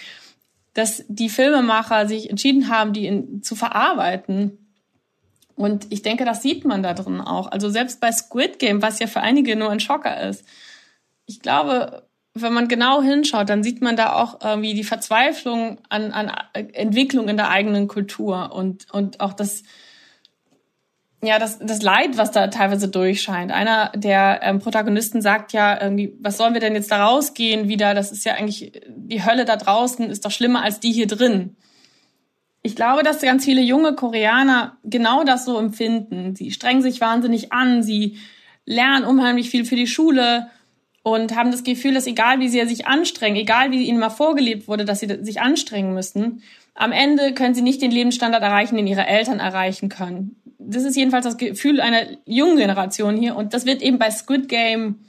dass 0.76 1.04
die 1.08 1.30
Filmemacher 1.30 2.08
sich 2.08 2.30
entschieden 2.30 2.70
haben, 2.70 2.94
die 2.94 3.08
in, 3.08 3.42
zu 3.42 3.56
verarbeiten. 3.56 4.70
Und 5.56 5.88
ich 5.90 6.04
denke, 6.04 6.26
das 6.26 6.44
sieht 6.44 6.64
man 6.64 6.84
da 6.84 6.94
drin 6.94 7.22
auch. 7.22 7.48
Also 7.52 7.72
selbst 7.72 8.00
bei 8.02 8.12
Squid 8.12 8.60
Game, 8.60 8.84
was 8.84 9.00
ja 9.00 9.08
für 9.08 9.22
einige 9.22 9.56
nur 9.56 9.72
ein 9.72 9.80
Schocker 9.80 10.30
ist. 10.30 10.46
Ich 11.26 11.40
glaube, 11.40 12.08
wenn 12.34 12.54
man 12.54 12.68
genau 12.68 13.02
hinschaut, 13.02 13.50
dann 13.50 13.64
sieht 13.64 13.82
man 13.82 13.96
da 13.96 14.14
auch 14.14 14.40
irgendwie 14.44 14.74
die 14.74 14.84
Verzweiflung 14.84 15.80
an, 15.90 16.12
an 16.12 16.32
Entwicklung 16.54 17.28
in 17.28 17.38
der 17.38 17.50
eigenen 17.50 17.88
Kultur 17.88 18.54
und, 18.54 18.86
und 18.92 19.20
auch 19.20 19.34
das, 19.34 19.64
ja, 21.24 21.40
das, 21.40 21.60
das 21.60 21.82
Leid, 21.82 22.18
was 22.18 22.32
da 22.32 22.48
teilweise 22.48 22.88
durchscheint. 22.88 23.52
Einer 23.52 23.92
der 23.96 24.42
ähm, 24.44 24.60
Protagonisten 24.60 25.22
sagt 25.22 25.54
ja 25.54 25.82
irgendwie, 25.82 26.14
was 26.20 26.38
sollen 26.38 26.54
wir 26.54 26.62
denn 26.62 26.76
jetzt 26.76 26.92
da 26.92 27.06
rausgehen 27.06 27.68
wieder? 27.68 27.94
Das 27.94 28.12
ist 28.12 28.26
ja 28.26 28.36
eigentlich, 28.36 28.72
die 28.88 29.26
Hölle 29.26 29.46
da 29.46 29.58
draußen 29.58 30.10
ist 30.10 30.24
doch 30.24 30.32
schlimmer 30.32 30.64
als 30.64 30.80
die 30.80 30.92
hier 30.92 31.08
drin. 31.08 31.58
Ich 32.62 32.76
glaube, 32.76 33.04
dass 33.04 33.22
ganz 33.22 33.46
viele 33.46 33.62
junge 33.62 33.96
Koreaner 33.96 34.78
genau 34.84 35.24
das 35.24 35.46
so 35.46 35.58
empfinden. 35.58 36.36
Sie 36.36 36.52
strengen 36.52 36.82
sich 36.82 37.02
wahnsinnig 37.02 37.52
an, 37.52 37.84
sie 37.84 38.18
lernen 38.66 39.06
unheimlich 39.06 39.50
viel 39.50 39.66
für 39.66 39.78
die 39.78 39.88
Schule 39.88 40.50
und 41.04 41.36
haben 41.36 41.52
das 41.52 41.64
Gefühl, 41.64 41.94
dass 41.94 42.08
egal 42.08 42.40
wie 42.40 42.50
sie 42.50 42.66
sich 42.66 42.88
anstrengen, 42.88 43.38
egal 43.38 43.72
wie 43.72 43.84
ihnen 43.84 44.00
mal 44.00 44.10
vorgelebt 44.10 44.68
wurde, 44.68 44.86
dass 44.86 45.00
sie 45.00 45.08
sich 45.22 45.42
anstrengen 45.42 45.94
müssen, 45.94 46.44
am 46.76 46.92
Ende 46.92 47.34
können 47.34 47.56
sie 47.56 47.62
nicht 47.62 47.82
den 47.82 47.92
Lebensstandard 47.92 48.44
erreichen, 48.44 48.76
den 48.76 48.88
ihre 48.88 49.06
Eltern 49.06 49.40
erreichen 49.40 49.90
können 49.90 50.40
das 50.70 50.84
ist 50.84 50.96
jedenfalls 50.96 51.26
das 51.26 51.38
Gefühl 51.38 51.82
einer 51.82 52.04
jungen 52.26 52.58
Generation 52.58 53.18
hier 53.18 53.36
und 53.36 53.54
das 53.54 53.66
wird 53.66 53.82
eben 53.82 53.98
bei 53.98 54.12
Squid 54.12 54.48
Game 54.48 55.00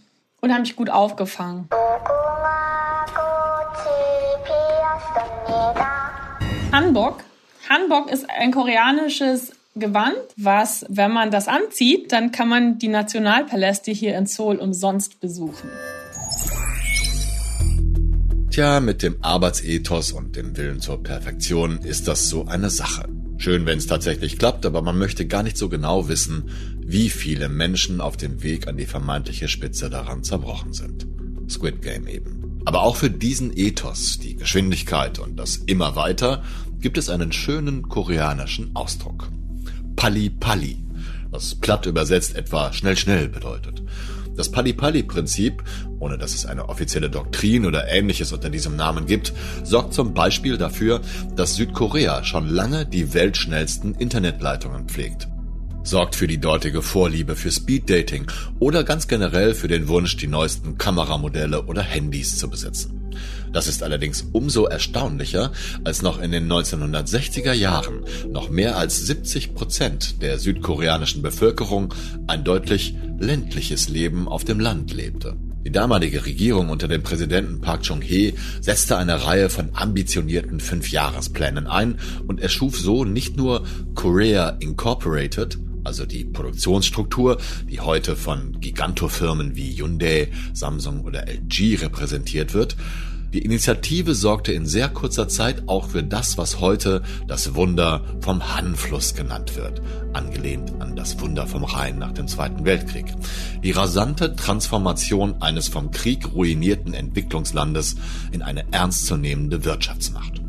unheimlich 0.40 0.74
gut 0.74 0.88
aufgefangen. 0.88 1.68
Hanbok. 6.72 7.24
Hanbok 7.68 8.11
ist 8.11 8.31
ein 8.31 8.53
koreanisches 8.53 9.53
Gewand, 9.76 10.16
was, 10.37 10.85
wenn 10.88 11.12
man 11.12 11.30
das 11.30 11.46
anzieht, 11.46 12.11
dann 12.11 12.33
kann 12.33 12.48
man 12.48 12.78
die 12.78 12.88
Nationalpaläste 12.88 13.92
hier 13.92 14.18
in 14.18 14.26
Seoul 14.26 14.56
umsonst 14.56 15.20
besuchen. 15.20 15.70
Tja, 18.50 18.80
mit 18.80 19.04
dem 19.04 19.22
Arbeitsethos 19.22 20.11
und 20.11 20.35
dem 20.35 20.56
Willen 20.56 20.80
zur 20.80 21.00
Perfektion 21.00 21.78
ist 21.78 22.09
das 22.09 22.28
so 22.28 22.46
eine 22.46 22.68
Sache. 22.68 23.09
Schön, 23.38 23.64
wenn 23.64 23.78
es 23.78 23.87
tatsächlich 23.87 24.38
klappt, 24.38 24.66
aber 24.66 24.83
man 24.83 24.98
möchte 24.98 25.26
gar 25.26 25.44
nicht 25.44 25.56
so 25.56 25.68
genau 25.68 26.09
wissen, 26.09 26.50
wie 26.80 27.09
viele 27.09 27.48
Menschen 27.48 28.00
auf 28.00 28.16
dem 28.16 28.42
Weg 28.42 28.66
an 28.66 28.76
die 28.76 28.87
vermeintliche 28.87 29.46
Spitze 29.46 29.88
daran 29.88 30.24
zerbrochen 30.24 30.72
sind. 30.72 31.06
Squid 31.48 31.80
Game 31.80 32.09
eben. 32.09 32.61
Aber 32.64 32.83
auch 32.83 32.96
für 32.96 33.09
diesen 33.09 33.56
Ethos, 33.56 34.18
die 34.18 34.35
Geschwindigkeit 34.35 35.20
und 35.20 35.37
das 35.37 35.56
immer 35.56 35.94
weiter, 35.94 36.42
gibt 36.80 36.98
es 36.98 37.09
einen 37.09 37.30
schönen 37.30 37.88
koreanischen 37.88 38.74
Ausdruck. 38.74 39.30
Pali 40.00 40.30
Pali, 40.30 40.78
was 41.30 41.54
platt 41.56 41.84
übersetzt 41.84 42.34
etwa 42.34 42.72
schnell 42.72 42.96
schnell 42.96 43.28
bedeutet. 43.28 43.82
Das 44.34 44.50
Pali-Pali-Prinzip, 44.50 45.62
ohne 45.98 46.16
dass 46.16 46.34
es 46.34 46.46
eine 46.46 46.70
offizielle 46.70 47.10
Doktrin 47.10 47.66
oder 47.66 47.86
ähnliches 47.86 48.32
unter 48.32 48.48
diesem 48.48 48.76
Namen 48.76 49.04
gibt, 49.04 49.34
sorgt 49.62 49.92
zum 49.92 50.14
Beispiel 50.14 50.56
dafür, 50.56 51.02
dass 51.36 51.56
Südkorea 51.56 52.24
schon 52.24 52.48
lange 52.48 52.86
die 52.86 53.12
weltschnellsten 53.12 53.94
Internetleitungen 53.94 54.88
pflegt 54.88 55.28
sorgt 55.82 56.14
für 56.14 56.26
die 56.26 56.38
dortige 56.38 56.82
Vorliebe 56.82 57.36
für 57.36 57.50
Speeddating 57.50 58.26
oder 58.58 58.84
ganz 58.84 59.08
generell 59.08 59.54
für 59.54 59.66
den 59.66 59.88
Wunsch, 59.88 60.18
die 60.18 60.26
neuesten 60.26 60.76
Kameramodelle 60.76 61.64
oder 61.64 61.80
Handys 61.80 62.36
zu 62.36 62.50
besitzen. 62.50 62.99
Das 63.52 63.66
ist 63.66 63.82
allerdings 63.82 64.26
umso 64.32 64.66
erstaunlicher, 64.66 65.52
als 65.84 66.02
noch 66.02 66.20
in 66.20 66.30
den 66.30 66.50
1960er 66.50 67.52
Jahren 67.52 68.04
noch 68.30 68.48
mehr 68.48 68.76
als 68.76 69.04
70 69.06 69.54
Prozent 69.54 70.22
der 70.22 70.38
südkoreanischen 70.38 71.22
Bevölkerung 71.22 71.92
ein 72.26 72.44
deutlich 72.44 72.94
ländliches 73.18 73.88
Leben 73.88 74.28
auf 74.28 74.44
dem 74.44 74.60
Land 74.60 74.92
lebte. 74.92 75.36
Die 75.64 75.72
damalige 75.72 76.24
Regierung 76.24 76.70
unter 76.70 76.88
dem 76.88 77.02
Präsidenten 77.02 77.60
Park 77.60 77.82
Chung-hee 77.82 78.32
setzte 78.62 78.96
eine 78.96 79.26
Reihe 79.26 79.50
von 79.50 79.70
ambitionierten 79.74 80.58
Fünfjahresplänen 80.58 81.66
ein 81.66 81.98
und 82.26 82.40
erschuf 82.40 82.78
so 82.78 83.04
nicht 83.04 83.36
nur 83.36 83.66
Korea 83.94 84.56
Incorporated, 84.60 85.58
also 85.84 86.06
die 86.06 86.24
Produktionsstruktur, 86.24 87.38
die 87.68 87.80
heute 87.80 88.16
von 88.16 88.58
Gigantofirmen 88.60 89.54
wie 89.54 89.74
Hyundai, 89.74 90.30
Samsung 90.54 91.02
oder 91.02 91.28
LG 91.28 91.82
repräsentiert 91.82 92.54
wird, 92.54 92.76
die 93.32 93.44
Initiative 93.44 94.14
sorgte 94.14 94.52
in 94.52 94.66
sehr 94.66 94.88
kurzer 94.88 95.28
Zeit 95.28 95.68
auch 95.68 95.88
für 95.90 96.02
das, 96.02 96.36
was 96.36 96.60
heute 96.60 97.02
das 97.28 97.54
Wunder 97.54 98.02
vom 98.20 98.54
Han-Fluss 98.56 99.14
genannt 99.14 99.56
wird, 99.56 99.80
angelehnt 100.12 100.72
an 100.80 100.96
das 100.96 101.20
Wunder 101.20 101.46
vom 101.46 101.62
Rhein 101.62 101.98
nach 101.98 102.12
dem 102.12 102.26
Zweiten 102.26 102.64
Weltkrieg. 102.64 103.06
Die 103.62 103.70
rasante 103.70 104.34
Transformation 104.34 105.40
eines 105.40 105.68
vom 105.68 105.92
Krieg 105.92 106.32
ruinierten 106.32 106.92
Entwicklungslandes 106.92 107.96
in 108.32 108.42
eine 108.42 108.64
ernstzunehmende 108.72 109.64
Wirtschaftsmacht. 109.64 110.40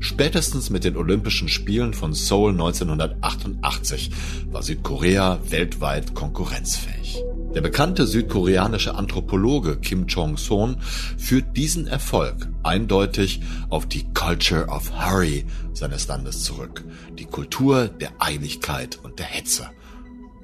Spätestens 0.00 0.68
mit 0.68 0.84
den 0.84 0.96
Olympischen 0.96 1.48
Spielen 1.48 1.94
von 1.94 2.12
Seoul 2.12 2.52
1988 2.52 4.10
war 4.50 4.62
Südkorea 4.62 5.38
weltweit 5.48 6.14
konkurrenzfähig. 6.14 7.22
Der 7.56 7.62
bekannte 7.62 8.06
südkoreanische 8.06 8.96
Anthropologe 8.96 9.78
Kim 9.78 10.06
Chong-son 10.06 10.76
führt 11.16 11.56
diesen 11.56 11.86
Erfolg 11.86 12.48
eindeutig 12.62 13.40
auf 13.70 13.86
die 13.86 14.04
Culture 14.12 14.66
of 14.66 14.92
Hurry 14.92 15.46
seines 15.72 16.06
Landes 16.06 16.44
zurück. 16.44 16.84
Die 17.18 17.24
Kultur 17.24 17.88
der 17.88 18.10
Eiligkeit 18.18 18.98
und 19.02 19.18
der 19.18 19.24
Hetze. 19.24 19.70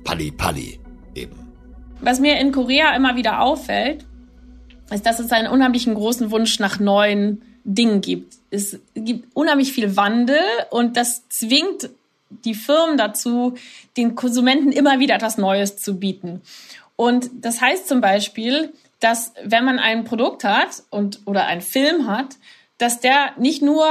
Pali 0.05 0.31
Pali 0.31 0.81
eben. 1.15 1.37
Was 2.01 2.19
mir 2.19 2.41
in 2.41 2.51
Korea 2.51 2.97
immer 2.97 3.15
wieder 3.15 3.43
auffällt, 3.43 4.07
ist, 4.91 5.05
dass 5.05 5.21
es 5.21 5.33
einen 5.33 5.49
unheimlichen 5.49 5.93
großen 5.93 6.31
Wunsch 6.31 6.61
nach 6.61 6.81
neuen 6.81 7.43
Dingen 7.65 8.01
gibt. 8.01 8.37
Es 8.49 8.79
gibt 8.95 9.37
unheimlich 9.37 9.75
viel 9.75 9.99
Wandel 9.99 10.41
und 10.71 10.97
das 10.97 11.29
zwingt 11.29 11.91
die 12.45 12.55
Firmen 12.55 12.97
dazu, 12.97 13.55
den 13.97 14.15
Konsumenten 14.15 14.73
immer 14.73 14.99
wieder 14.99 15.15
etwas 15.15 15.39
Neues 15.39 15.77
zu 15.77 15.99
bieten. 15.99 16.41
Und 17.03 17.31
das 17.35 17.61
heißt 17.61 17.89
zum 17.89 18.01
Beispiel, 18.01 18.75
dass 19.01 19.35
wenn 19.43 19.65
man 19.65 19.81
ein 19.81 20.05
Produkt 20.05 20.45
hat 20.45 20.85
und 20.89 21.19
oder 21.27 21.47
einen 21.47 21.61
Film 21.61 22.07
hat, 22.07 22.37
dass 22.79 23.01
der 23.01 23.33
nicht 23.37 23.61
nur 23.61 23.89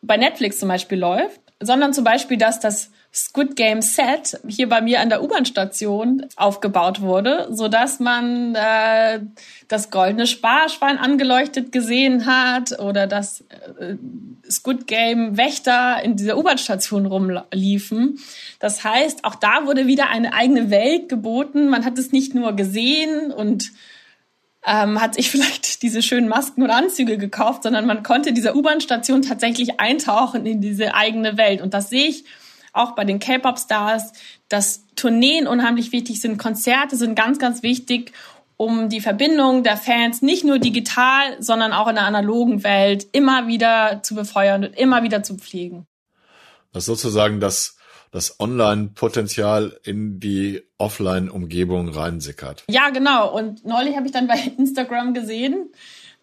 bei 0.00 0.16
Netflix 0.16 0.60
zum 0.60 0.70
Beispiel 0.70 0.98
läuft, 0.98 1.42
sondern 1.60 1.92
zum 1.92 2.04
Beispiel, 2.04 2.38
dass 2.38 2.60
das 2.60 2.90
Squid 3.14 3.54
Game 3.54 3.80
Set 3.80 4.40
hier 4.48 4.68
bei 4.68 4.80
mir 4.80 5.00
an 5.00 5.08
der 5.08 5.22
U-Bahn-Station 5.22 6.26
aufgebaut 6.34 7.00
wurde, 7.00 7.46
so 7.52 7.68
dass 7.68 8.00
man 8.00 8.56
äh, 8.56 9.20
das 9.68 9.90
goldene 9.90 10.26
Sparschwein 10.26 10.98
angeleuchtet 10.98 11.70
gesehen 11.70 12.26
hat 12.26 12.76
oder 12.80 13.06
dass 13.06 13.42
äh, 13.78 13.94
Squid 14.50 14.88
Game 14.88 15.36
Wächter 15.36 16.02
in 16.02 16.16
dieser 16.16 16.36
U-Bahn-Station 16.36 17.06
rumliefen. 17.06 18.18
Das 18.58 18.82
heißt, 18.82 19.24
auch 19.24 19.36
da 19.36 19.64
wurde 19.64 19.86
wieder 19.86 20.10
eine 20.10 20.34
eigene 20.34 20.70
Welt 20.70 21.08
geboten. 21.08 21.68
Man 21.68 21.84
hat 21.84 21.96
es 21.98 22.10
nicht 22.10 22.34
nur 22.34 22.54
gesehen 22.54 23.30
und 23.30 23.70
ähm, 24.66 25.00
hat 25.00 25.14
sich 25.14 25.30
vielleicht 25.30 25.82
diese 25.82 26.02
schönen 26.02 26.26
Masken 26.26 26.64
und 26.64 26.70
Anzüge 26.70 27.16
gekauft, 27.16 27.62
sondern 27.62 27.86
man 27.86 28.02
konnte 28.02 28.32
dieser 28.32 28.56
U-Bahn-Station 28.56 29.22
tatsächlich 29.22 29.78
eintauchen 29.78 30.46
in 30.46 30.60
diese 30.60 30.96
eigene 30.96 31.36
Welt. 31.36 31.62
Und 31.62 31.74
das 31.74 31.90
sehe 31.90 32.08
ich 32.08 32.24
auch 32.74 32.92
bei 32.92 33.04
den 33.04 33.18
K-Pop-Stars, 33.18 34.12
dass 34.48 34.84
Tourneen 34.96 35.46
unheimlich 35.46 35.92
wichtig 35.92 36.20
sind, 36.20 36.38
Konzerte 36.38 36.96
sind 36.96 37.14
ganz, 37.14 37.38
ganz 37.38 37.62
wichtig, 37.62 38.12
um 38.56 38.88
die 38.88 39.00
Verbindung 39.00 39.62
der 39.62 39.76
Fans 39.76 40.22
nicht 40.22 40.44
nur 40.44 40.58
digital, 40.58 41.40
sondern 41.40 41.72
auch 41.72 41.88
in 41.88 41.96
der 41.96 42.04
analogen 42.04 42.62
Welt 42.62 43.06
immer 43.12 43.46
wieder 43.46 44.00
zu 44.02 44.14
befeuern 44.14 44.64
und 44.64 44.76
immer 44.76 45.02
wieder 45.02 45.22
zu 45.22 45.36
pflegen. 45.36 45.86
Das 46.72 46.84
ist 46.84 46.86
sozusagen 46.86 47.40
das, 47.40 47.76
das 48.10 48.38
Online-Potenzial 48.38 49.78
in 49.84 50.20
die 50.20 50.62
Offline-Umgebung 50.78 51.88
reinsickert. 51.88 52.64
Ja, 52.68 52.90
genau. 52.90 53.34
Und 53.34 53.64
neulich 53.64 53.96
habe 53.96 54.06
ich 54.06 54.12
dann 54.12 54.26
bei 54.26 54.38
Instagram 54.58 55.14
gesehen, 55.14 55.70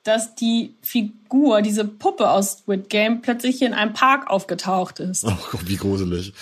dass 0.04 0.36
die 0.36 0.76
Figur, 0.82 1.62
diese 1.62 1.86
Puppe 1.86 2.30
aus 2.30 2.60
Squid 2.60 2.90
Game, 2.90 3.22
plötzlich 3.22 3.58
hier 3.58 3.68
in 3.68 3.74
einem 3.74 3.94
Park 3.94 4.30
aufgetaucht 4.30 5.00
ist. 5.00 5.26
Oh 5.26 5.38
Gott, 5.52 5.62
wie 5.68 5.78
gruselig. 5.78 6.34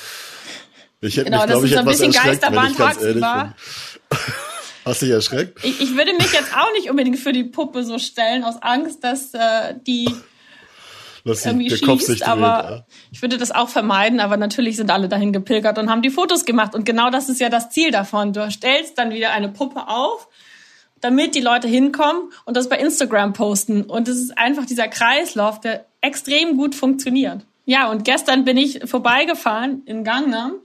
Ich 1.02 1.18
hätte 1.18 1.26
genau, 1.26 1.40
mich, 1.40 1.48
glaube 1.48 1.66
ich, 1.68 1.74
so 1.74 1.80
ein 1.80 1.86
bisschen 1.86 2.14
war. 3.22 3.46
bin. 3.46 3.54
Hast 4.86 5.02
du 5.02 5.06
dich 5.06 5.14
erschreckt? 5.14 5.64
Ich, 5.64 5.82
ich 5.82 5.96
würde 5.96 6.14
mich 6.14 6.32
jetzt 6.32 6.56
auch 6.56 6.72
nicht 6.74 6.90
unbedingt 6.90 7.20
für 7.20 7.32
die 7.32 7.44
Puppe 7.44 7.84
so 7.84 8.00
stellen, 8.00 8.44
aus 8.44 8.56
Angst, 8.62 9.04
dass 9.04 9.34
äh, 9.34 9.76
die 9.86 10.10
Dass 11.26 11.46
irgendwie 11.46 11.68
der 11.68 11.80
Kopf 11.80 12.00
sich 12.00 12.18
schießt, 12.18 12.22
dreht. 12.22 12.28
aber 12.28 12.72
ja. 12.72 12.86
ich 13.12 13.22
würde 13.22 13.38
das 13.38 13.52
auch 13.52 13.70
vermeiden, 13.70 14.20
aber 14.20 14.38
natürlich 14.38 14.78
sind 14.78 14.90
alle 14.90 15.08
dahin 15.08 15.32
gepilgert 15.32 15.78
und 15.78 15.90
haben 15.90 16.02
die 16.02 16.10
Fotos 16.10 16.46
gemacht 16.46 16.74
und 16.76 16.86
genau 16.86 17.12
das 17.12 17.30
ist 17.30 17.40
ja 17.40 17.50
das 17.50 17.70
Ziel 17.70 17.92
davon. 17.92 18.34
Du 18.34 18.50
stellst 18.50 18.98
dann 18.98 19.12
wieder 19.12 19.32
eine 19.32 19.50
Puppe 19.50 19.88
auf, 19.88 20.28
damit 21.02 21.36
die 21.36 21.42
Leute 21.42 21.68
hinkommen 21.68 22.32
und 22.46 22.58
das 22.58 22.70
bei 22.70 22.78
Instagram 22.78 23.34
posten 23.34 23.84
und 23.84 24.08
es 24.08 24.18
ist 24.18 24.38
einfach 24.38 24.66
dieser 24.66 24.88
Kreislauf, 24.88 25.60
der 25.60 25.86
extrem 26.02 26.58
gut 26.58 26.76
funktioniert. 26.76 27.46
Ja, 27.66 27.90
und 27.92 28.04
gestern 28.04 28.46
bin 28.46 28.58
ich 28.58 28.82
vorbeigefahren 28.90 29.84
in 29.86 30.04
Gangnam 30.04 30.56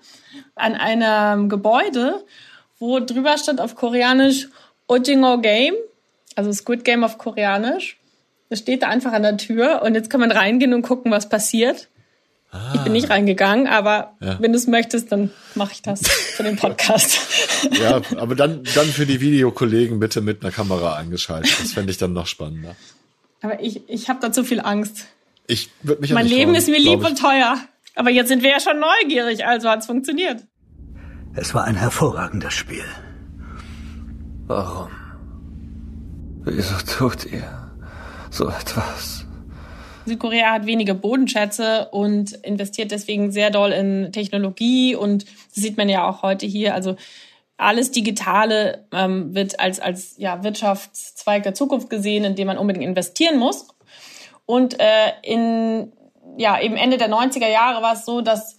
an 0.54 0.74
einem 0.74 1.48
Gebäude, 1.48 2.24
wo 2.78 2.98
drüber 2.98 3.36
stand 3.36 3.60
auf 3.60 3.74
Koreanisch 3.74 4.48
Ojingo 4.88 5.38
Game, 5.38 5.74
also 6.34 6.52
Squid 6.52 6.84
Game 6.84 7.04
auf 7.04 7.18
Koreanisch. 7.18 7.98
Das 8.48 8.60
steht 8.60 8.82
da 8.82 8.88
einfach 8.88 9.12
an 9.12 9.22
der 9.22 9.36
Tür 9.36 9.82
und 9.82 9.94
jetzt 9.94 10.10
kann 10.10 10.20
man 10.20 10.32
reingehen 10.32 10.74
und 10.74 10.82
gucken, 10.82 11.10
was 11.10 11.28
passiert. 11.28 11.88
Ich 12.74 12.80
bin 12.82 12.92
nicht 12.92 13.10
reingegangen, 13.10 13.66
aber 13.66 14.12
Ja. 14.20 14.38
wenn 14.40 14.52
du 14.52 14.58
es 14.58 14.66
möchtest, 14.66 15.10
dann 15.10 15.30
mache 15.54 15.72
ich 15.72 15.82
das 15.82 16.06
für 16.08 16.42
den 16.44 16.56
Podcast. 16.64 17.18
ja, 17.72 18.00
aber 18.16 18.34
dann, 18.34 18.62
dann 18.74 18.86
für 18.86 19.06
die 19.06 19.20
Videokollegen 19.20 19.98
bitte 19.98 20.20
mit 20.20 20.42
einer 20.42 20.52
Kamera 20.52 20.94
eingeschaltet. 20.96 21.52
Das 21.60 21.72
fände 21.72 21.90
ich 21.90 21.98
dann 21.98 22.12
noch 22.12 22.26
spannender. 22.26 22.76
aber 23.42 23.60
ich, 23.62 23.88
ich 23.88 24.08
habe 24.08 24.20
da 24.20 24.30
zu 24.32 24.44
viel 24.44 24.60
Angst. 24.60 25.06
Ich 25.46 25.70
würde 25.82 26.00
mich 26.02 26.12
mein 26.12 26.26
Leben 26.26 26.52
trauen, 26.52 26.54
ist 26.54 26.68
mir 26.68 26.78
lieb 26.78 27.04
und 27.04 27.18
teuer. 27.18 27.56
Aber 27.96 28.10
jetzt 28.10 28.28
sind 28.28 28.42
wir 28.42 28.50
ja 28.50 28.60
schon 28.60 28.80
neugierig, 28.80 29.44
also 29.46 29.68
hat's 29.68 29.86
funktioniert. 29.86 30.42
Es 31.34 31.54
war 31.54 31.64
ein 31.64 31.74
hervorragendes 31.76 32.54
Spiel. 32.54 32.84
Warum? 34.46 34.90
Wieso 36.44 36.74
tut 36.86 37.24
ihr 37.26 37.72
so 38.30 38.48
etwas? 38.48 39.23
Südkorea 40.06 40.52
hat 40.52 40.66
wenige 40.66 40.94
Bodenschätze 40.94 41.88
und 41.90 42.32
investiert 42.32 42.90
deswegen 42.90 43.32
sehr 43.32 43.50
doll 43.50 43.72
in 43.72 44.12
Technologie 44.12 44.94
und 44.94 45.24
das 45.24 45.62
sieht 45.62 45.76
man 45.76 45.88
ja 45.88 46.08
auch 46.08 46.22
heute 46.22 46.46
hier. 46.46 46.74
Also 46.74 46.96
alles 47.56 47.90
Digitale 47.90 48.86
ähm, 48.92 49.34
wird 49.34 49.60
als, 49.60 49.80
als 49.80 50.16
ja, 50.18 50.42
Wirtschaftszweig 50.42 51.42
der 51.44 51.54
Zukunft 51.54 51.88
gesehen, 51.88 52.24
in 52.24 52.34
dem 52.34 52.48
man 52.48 52.58
unbedingt 52.58 52.84
investieren 52.84 53.38
muss. 53.38 53.68
Und 54.46 54.78
äh, 54.80 55.12
in 55.22 55.92
ja, 56.36 56.60
eben 56.60 56.76
Ende 56.76 56.96
der 56.96 57.08
90er 57.10 57.48
Jahre 57.48 57.82
war 57.82 57.94
es 57.94 58.04
so, 58.04 58.20
dass 58.20 58.56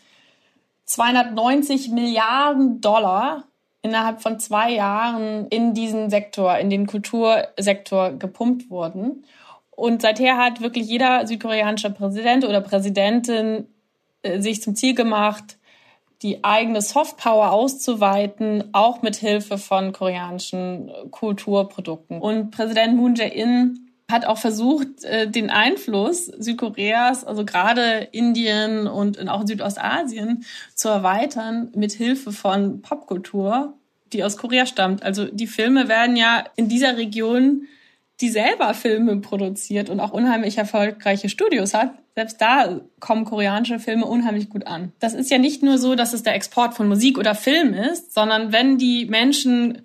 290 0.86 1.89
Milliarden 1.89 2.79
Dollar 2.79 3.45
innerhalb 3.81 4.21
von 4.21 4.39
zwei 4.39 4.71
Jahren 4.71 5.47
in 5.49 5.73
diesen 5.73 6.10
Sektor, 6.10 6.58
in 6.58 6.69
den 6.69 6.88
Kultursektor 6.88 8.13
gepumpt 8.13 8.69
wurden. 8.69 9.25
Und 9.75 10.01
seither 10.01 10.38
hat 10.38 10.61
wirklich 10.61 10.88
jeder 10.88 11.27
südkoreanische 11.27 11.89
Präsident 11.89 12.45
oder 12.45 12.61
Präsidentin 12.61 13.67
äh, 14.21 14.39
sich 14.39 14.61
zum 14.61 14.75
Ziel 14.75 14.95
gemacht, 14.95 15.57
die 16.21 16.43
eigene 16.43 16.81
Softpower 16.81 17.51
auszuweiten, 17.51 18.69
auch 18.71 19.01
mit 19.01 19.17
Hilfe 19.17 19.57
von 19.57 19.91
koreanischen 19.91 20.89
äh, 20.89 20.93
Kulturprodukten. 21.11 22.19
Und 22.19 22.51
Präsident 22.51 22.95
Moon 22.95 23.15
Jae-in 23.15 23.85
hat 24.09 24.25
auch 24.25 24.38
versucht, 24.38 25.03
äh, 25.03 25.29
den 25.29 25.49
Einfluss 25.49 26.25
Südkoreas, 26.25 27.25
also 27.25 27.43
gerade 27.43 28.07
Indien 28.11 28.88
und 28.88 29.27
auch 29.27 29.45
Südostasien, 29.45 30.45
zu 30.73 30.89
erweitern 30.89 31.69
mit 31.75 31.91
Hilfe 31.91 32.31
von 32.31 32.81
Popkultur, 32.81 33.73
die 34.13 34.23
aus 34.23 34.38
Korea 34.38 34.65
stammt. 34.65 35.03
Also 35.03 35.25
die 35.25 35.47
Filme 35.47 35.88
werden 35.88 36.15
ja 36.15 36.45
in 36.55 36.69
dieser 36.69 36.97
Region, 36.97 37.67
die 38.21 38.30
selber 38.30 38.73
Filme 38.73 39.17
produziert 39.17 39.89
und 39.89 39.99
auch 39.99 40.12
unheimlich 40.12 40.58
erfolgreiche 40.58 41.30
Studios 41.30 41.73
hat, 41.73 41.91
selbst 42.15 42.39
da 42.39 42.80
kommen 43.01 43.25
koreanische 43.25 43.78
Filme 43.78 44.06
unheimlich 44.06 44.49
gut 44.49 44.67
an. 44.67 44.93
Das 44.99 45.13
ist 45.13 45.30
ja 45.30 45.38
nicht 45.38 45.63
nur 45.63 45.78
so, 45.78 45.95
dass 45.95 46.13
es 46.13 46.23
der 46.23 46.36
Export 46.36 46.73
von 46.73 46.88
Musik 46.88 47.17
oder 47.17 47.36
Film 47.36 47.73
ist, 47.73 48.13
sondern 48.13 48.54
wenn 48.54 48.78
die 48.78 49.06
Menschen 49.06 49.82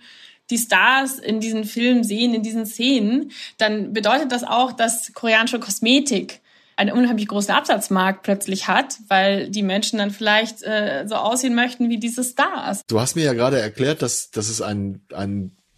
die 0.48 0.58
Stars 0.58 1.18
in 1.18 1.40
diesen 1.40 1.64
Filmen 1.64 2.04
sehen, 2.04 2.34
in 2.34 2.42
diesen 2.42 2.66
Szenen, 2.66 3.32
dann 3.58 3.92
bedeutet 3.92 4.32
das 4.32 4.44
auch, 4.44 4.72
dass 4.72 5.12
koreanische 5.12 5.60
Kosmetik 5.60 6.40
einen 6.76 6.92
unheimlich 6.92 7.28
großen 7.28 7.54
Absatzmarkt 7.54 8.22
plötzlich 8.22 8.66
hat, 8.66 8.96
weil 9.08 9.50
die 9.50 9.62
Menschen 9.62 9.98
dann 9.98 10.10
vielleicht 10.10 10.62
äh, 10.62 11.04
so 11.06 11.16
aussehen 11.16 11.54
möchten 11.54 11.90
wie 11.90 11.98
diese 11.98 12.24
Stars. 12.24 12.82
Du 12.86 12.98
hast 13.00 13.16
mir 13.16 13.24
ja 13.24 13.34
gerade 13.34 13.60
erklärt, 13.60 14.02
dass, 14.02 14.30
dass 14.30 14.48
es 14.48 14.62
einen, 14.62 15.06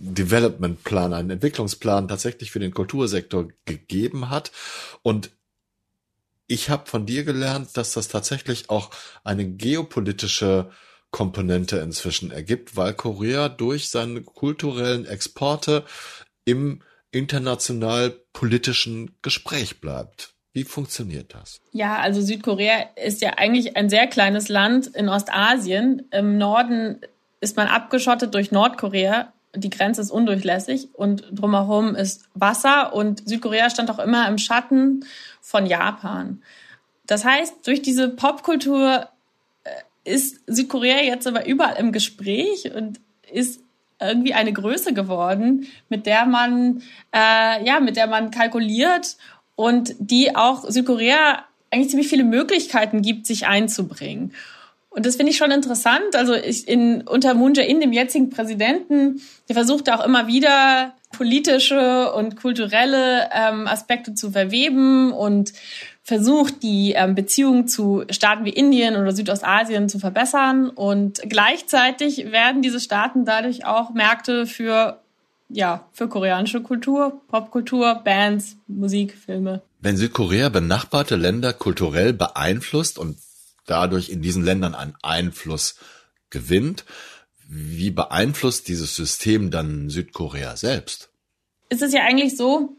einen 0.03 0.15
Development-Plan, 0.15 1.15
einen 1.15 1.31
Entwicklungsplan 1.31 2.09
tatsächlich 2.09 2.51
für 2.51 2.59
den 2.59 2.75
Kultursektor 2.75 3.49
gegeben 3.65 4.31
hat. 4.31 4.53
Und 5.03 5.31
ich 6.47 6.69
habe 6.69 6.87
von 6.87 7.07
dir 7.07 7.25
gelernt, 7.25 7.77
dass 7.77 7.93
das 7.93 8.09
tatsächlich 8.09 8.69
auch 8.69 8.91
eine 9.25 9.47
geopolitische 9.47 10.71
Komponente 11.11 11.79
inzwischen 11.79 12.31
ergibt, 12.31 12.77
weil 12.77 12.95
Korea 12.95 13.49
durch 13.49 13.91
seine 13.91 14.23
kulturellen 14.23 15.07
Exporte 15.07 15.85
im 16.45 16.83
international 17.11 18.11
politischen 18.33 19.15
Gespräch 19.23 19.81
bleibt. 19.81 20.35
Wie 20.55 20.65
funktioniert 20.65 21.35
das? 21.35 21.61
Ja, 21.73 21.99
also 21.99 22.21
Südkorea 22.21 22.89
ist 22.97 23.23
ja 23.23 23.35
eigentlich 23.37 23.77
ein 23.77 23.89
sehr 23.89 24.07
kleines 24.07 24.49
Land 24.49 24.89
in 24.89 25.09
Ostasien. 25.09 26.09
Im 26.11 26.37
Norden 26.37 27.01
ist 27.41 27.57
man 27.57 27.69
abgeschottet 27.69 28.35
durch 28.35 28.51
Nordkorea. 28.51 29.33
Die 29.55 29.71
Grenze 29.71 30.01
ist 30.01 30.11
undurchlässig 30.11 30.89
und 30.95 31.25
drumherum 31.31 31.95
ist 31.95 32.29
Wasser 32.35 32.95
und 32.95 33.29
Südkorea 33.29 33.69
stand 33.69 33.91
auch 33.91 33.99
immer 33.99 34.27
im 34.29 34.39
Schatten 34.39 35.05
von 35.41 35.67
Japan. 35.67 36.43
Das 37.07 37.25
heißt, 37.25 37.67
durch 37.67 37.83
diese 37.83 38.09
Popkultur 38.09 39.09
äh, 39.65 39.71
ist 40.11 40.41
Südkorea 40.47 41.03
jetzt 41.03 41.27
aber 41.27 41.47
überall 41.47 41.77
im 41.77 41.93
Gespräch 41.93 42.75
und 42.75 43.01
ist 43.31 43.61
irgendwie 44.01 44.35
eine 44.35 44.53
Größe 44.53 44.95
geworden, 44.95 45.67
mit 45.89 46.07
der 46.07 46.27
man 46.27 46.83
äh, 47.15 47.65
ja, 47.65 47.81
mit 47.81 47.97
der 47.97 48.07
man 48.07 48.31
kalkuliert 48.31 49.17
und 49.55 49.95
die 49.99 50.35
auch 50.35 50.69
Südkorea 50.69 51.45
eigentlich 51.71 51.91
ziemlich 51.91 52.09
viele 52.09 52.25
Möglichkeiten 52.25 53.03
gibt, 53.03 53.27
sich 53.27 53.47
einzubringen. 53.47 54.33
Und 54.95 55.07
das 55.07 55.17
finde 55.17 55.33
ich 55.33 55.39
schon 55.39 55.51
interessant. 55.51 56.15
Also 56.15 56.35
ich 56.35 56.69
in, 56.69 57.03
unter 57.03 57.35
Moon 57.35 57.55
Jae-in, 57.55 57.81
dem 57.81 57.93
jetzigen 57.93 58.29
Präsidenten, 58.29 59.23
der 59.49 59.55
versucht 59.55 59.91
auch 59.91 60.05
immer 60.05 60.27
wieder 60.27 60.95
politische 61.13 62.13
und 62.13 62.37
kulturelle 62.37 63.29
ähm, 63.33 63.67
Aspekte 63.67 64.15
zu 64.15 64.31
verweben 64.31 65.13
und 65.13 65.53
versucht, 66.03 66.63
die 66.63 66.93
ähm, 66.93 67.15
Beziehungen 67.15 67.69
zu 67.69 68.05
Staaten 68.11 68.45
wie 68.45 68.51
Indien 68.51 68.97
oder 68.97 69.13
Südostasien 69.13 69.89
zu 69.89 69.99
verbessern. 69.99 70.69
Und 70.69 71.21
gleichzeitig 71.27 72.31
werden 72.31 72.61
diese 72.61 72.81
Staaten 72.81 73.25
dadurch 73.25 73.65
auch 73.65 73.95
Märkte 73.95 74.47
für 74.47 74.99
ja, 75.55 75.87
für 75.93 76.09
koreanische 76.09 76.63
Kultur, 76.63 77.21
Popkultur, 77.29 78.01
Bands, 78.03 78.57
Musik, 78.67 79.15
Filme. 79.15 79.61
Wenn 79.81 79.99
Südkorea 79.99 80.49
benachbarte 80.49 81.17
Länder 81.17 81.53
kulturell 81.53 82.15
beeinflusst 82.15 82.99
und 82.99 83.19
dadurch 83.67 84.09
in 84.11 84.23
diesen 84.23 84.45
Ländern 84.45 84.75
einen 84.75 84.95
Einfluss 85.03 85.77
gewinnt. 86.31 86.85
Wie 87.49 87.91
beeinflusst 87.91 88.69
dieses 88.69 88.97
System 88.97 89.51
dann 89.51 89.91
Südkorea 89.91 90.57
selbst? 90.57 91.11
Es 91.69 91.83
ist 91.83 91.95
ja 91.95 92.03
eigentlich 92.03 92.37
so, 92.37 92.77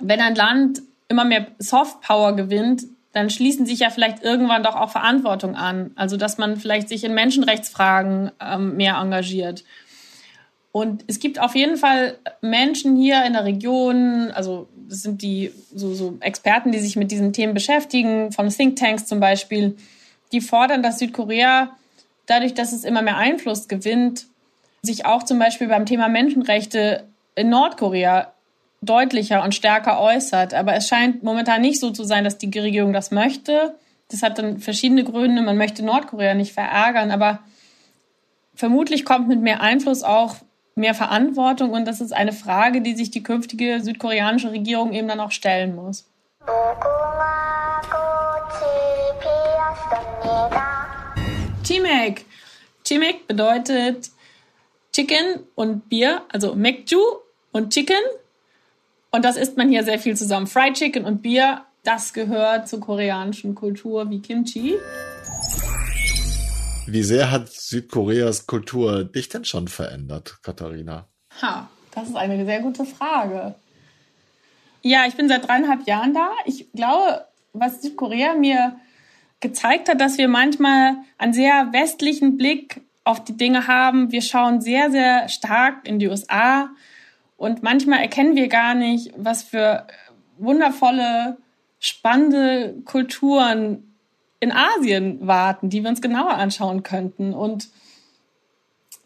wenn 0.00 0.20
ein 0.20 0.34
Land 0.34 0.82
immer 1.08 1.24
mehr 1.24 1.46
Softpower 1.58 2.34
gewinnt, 2.34 2.84
dann 3.12 3.30
schließen 3.30 3.64
sich 3.64 3.78
ja 3.78 3.90
vielleicht 3.90 4.24
irgendwann 4.24 4.64
doch 4.64 4.74
auch 4.74 4.90
Verantwortung 4.90 5.54
an. 5.54 5.92
Also 5.94 6.16
dass 6.16 6.36
man 6.36 6.56
vielleicht 6.56 6.88
sich 6.88 7.04
in 7.04 7.14
Menschenrechtsfragen 7.14 8.32
ähm, 8.40 8.76
mehr 8.76 8.96
engagiert. 8.96 9.64
Und 10.76 11.04
es 11.06 11.20
gibt 11.20 11.38
auf 11.38 11.54
jeden 11.54 11.76
Fall 11.76 12.18
Menschen 12.40 12.96
hier 12.96 13.24
in 13.24 13.34
der 13.34 13.44
Region, 13.44 14.32
also 14.32 14.66
das 14.88 15.02
sind 15.02 15.22
die 15.22 15.52
so, 15.72 15.94
so 15.94 16.16
Experten, 16.18 16.72
die 16.72 16.80
sich 16.80 16.96
mit 16.96 17.12
diesen 17.12 17.32
Themen 17.32 17.54
beschäftigen, 17.54 18.32
von 18.32 18.48
Thinktanks 18.48 19.06
zum 19.06 19.20
Beispiel, 19.20 19.76
die 20.32 20.40
fordern, 20.40 20.82
dass 20.82 20.98
Südkorea 20.98 21.76
dadurch, 22.26 22.54
dass 22.54 22.72
es 22.72 22.82
immer 22.82 23.02
mehr 23.02 23.18
Einfluss 23.18 23.68
gewinnt, 23.68 24.26
sich 24.82 25.06
auch 25.06 25.22
zum 25.22 25.38
Beispiel 25.38 25.68
beim 25.68 25.86
Thema 25.86 26.08
Menschenrechte 26.08 27.04
in 27.36 27.50
Nordkorea 27.50 28.32
deutlicher 28.82 29.44
und 29.44 29.54
stärker 29.54 30.00
äußert. 30.00 30.54
Aber 30.54 30.74
es 30.74 30.88
scheint 30.88 31.22
momentan 31.22 31.60
nicht 31.60 31.78
so 31.78 31.92
zu 31.92 32.02
sein, 32.02 32.24
dass 32.24 32.36
die 32.36 32.58
Regierung 32.58 32.92
das 32.92 33.12
möchte. 33.12 33.76
Das 34.08 34.24
hat 34.24 34.38
dann 34.38 34.58
verschiedene 34.58 35.04
Gründe. 35.04 35.40
Man 35.40 35.56
möchte 35.56 35.84
Nordkorea 35.84 36.34
nicht 36.34 36.52
verärgern, 36.52 37.12
aber 37.12 37.44
vermutlich 38.56 39.04
kommt 39.04 39.28
mit 39.28 39.40
mehr 39.40 39.60
Einfluss 39.60 40.02
auch 40.02 40.34
mehr 40.76 40.94
Verantwortung 40.94 41.70
und 41.70 41.86
das 41.86 42.00
ist 42.00 42.12
eine 42.12 42.32
Frage, 42.32 42.80
die 42.80 42.94
sich 42.94 43.10
die 43.10 43.22
künftige 43.22 43.80
südkoreanische 43.80 44.50
Regierung 44.50 44.92
eben 44.92 45.08
dann 45.08 45.20
auch 45.20 45.30
stellen 45.30 45.74
muss. 45.74 46.06
Chimek. 51.64 52.24
Chimek 52.84 53.26
bedeutet 53.26 54.10
Chicken 54.92 55.40
und 55.54 55.88
Bier, 55.88 56.22
also 56.28 56.54
Mekju 56.54 57.00
und 57.52 57.72
Chicken. 57.72 58.02
Und 59.10 59.24
das 59.24 59.36
isst 59.36 59.56
man 59.56 59.68
hier 59.68 59.84
sehr 59.84 59.98
viel 59.98 60.16
zusammen. 60.16 60.46
Fried 60.46 60.74
Chicken 60.74 61.04
und 61.04 61.22
Bier, 61.22 61.62
das 61.82 62.12
gehört 62.12 62.68
zur 62.68 62.80
koreanischen 62.80 63.54
Kultur 63.54 64.10
wie 64.10 64.20
Kimchi. 64.20 64.74
Wie 66.86 67.02
sehr 67.02 67.30
hat 67.30 67.48
Südkoreas 67.48 68.46
Kultur 68.46 69.04
dich 69.04 69.28
denn 69.28 69.44
schon 69.44 69.68
verändert, 69.68 70.38
Katharina? 70.42 71.08
Ha, 71.40 71.68
das 71.94 72.08
ist 72.08 72.16
eine 72.16 72.44
sehr 72.44 72.60
gute 72.60 72.84
Frage. 72.84 73.54
Ja, 74.82 75.06
ich 75.06 75.14
bin 75.14 75.28
seit 75.28 75.48
dreieinhalb 75.48 75.86
Jahren 75.86 76.12
da. 76.12 76.30
Ich 76.44 76.70
glaube, 76.72 77.24
was 77.54 77.80
Südkorea 77.80 78.34
mir 78.34 78.78
gezeigt 79.40 79.88
hat, 79.88 80.00
dass 80.00 80.18
wir 80.18 80.28
manchmal 80.28 80.96
einen 81.16 81.32
sehr 81.32 81.72
westlichen 81.72 82.36
Blick 82.36 82.82
auf 83.04 83.24
die 83.24 83.36
Dinge 83.36 83.66
haben. 83.66 84.12
Wir 84.12 84.22
schauen 84.22 84.60
sehr, 84.60 84.90
sehr 84.90 85.28
stark 85.28 85.86
in 85.86 85.98
die 85.98 86.08
USA 86.08 86.70
und 87.36 87.62
manchmal 87.62 88.00
erkennen 88.00 88.36
wir 88.36 88.48
gar 88.48 88.74
nicht, 88.74 89.12
was 89.16 89.42
für 89.42 89.86
wundervolle, 90.38 91.38
spannende 91.78 92.74
Kulturen 92.84 93.93
in 94.44 94.52
Asien 94.52 95.26
warten, 95.26 95.70
die 95.70 95.82
wir 95.82 95.90
uns 95.90 96.00
genauer 96.00 96.34
anschauen 96.34 96.82
könnten. 96.82 97.34
Und 97.34 97.68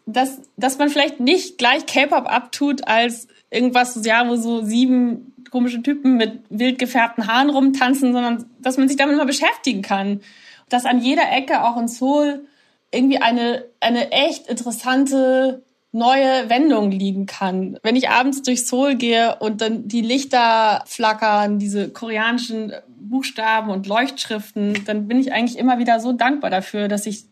dass, 0.05 0.41
dass 0.57 0.77
man 0.77 0.89
vielleicht 0.89 1.19
nicht 1.19 1.57
gleich 1.57 1.85
K-Pop 1.85 2.31
abtut 2.31 2.87
als 2.87 3.27
irgendwas, 3.49 3.99
ja, 4.05 4.27
wo 4.27 4.35
so 4.35 4.63
sieben 4.63 5.33
komische 5.49 5.81
Typen 5.81 6.17
mit 6.17 6.41
wild 6.49 6.77
gefärbten 6.77 7.27
Haaren 7.27 7.49
rumtanzen, 7.49 8.13
sondern 8.13 8.45
dass 8.59 8.77
man 8.77 8.87
sich 8.87 8.97
damit 8.97 9.17
mal 9.17 9.25
beschäftigen 9.25 9.81
kann. 9.81 10.21
Dass 10.69 10.85
an 10.85 10.99
jeder 10.99 11.31
Ecke, 11.31 11.63
auch 11.63 11.77
in 11.77 11.87
Seoul, 11.87 12.45
irgendwie 12.91 13.19
eine, 13.19 13.65
eine 13.79 14.11
echt 14.11 14.47
interessante 14.47 15.63
neue 15.91 16.49
Wendung 16.49 16.91
liegen 16.91 17.25
kann. 17.25 17.77
Wenn 17.81 17.95
ich 17.95 18.09
abends 18.09 18.41
durch 18.43 18.67
Seoul 18.67 18.95
gehe 18.95 19.37
und 19.39 19.61
dann 19.61 19.87
die 19.87 20.01
Lichter 20.01 20.83
flackern, 20.85 21.57
diese 21.57 21.89
koreanischen 21.89 22.73
Buchstaben 22.99 23.71
und 23.71 23.87
Leuchtschriften, 23.87 24.85
dann 24.85 25.07
bin 25.07 25.19
ich 25.19 25.33
eigentlich 25.33 25.57
immer 25.57 25.79
wieder 25.79 25.99
so 25.99 26.13
dankbar 26.13 26.51
dafür, 26.51 26.87
dass 26.87 27.05
ich 27.05 27.23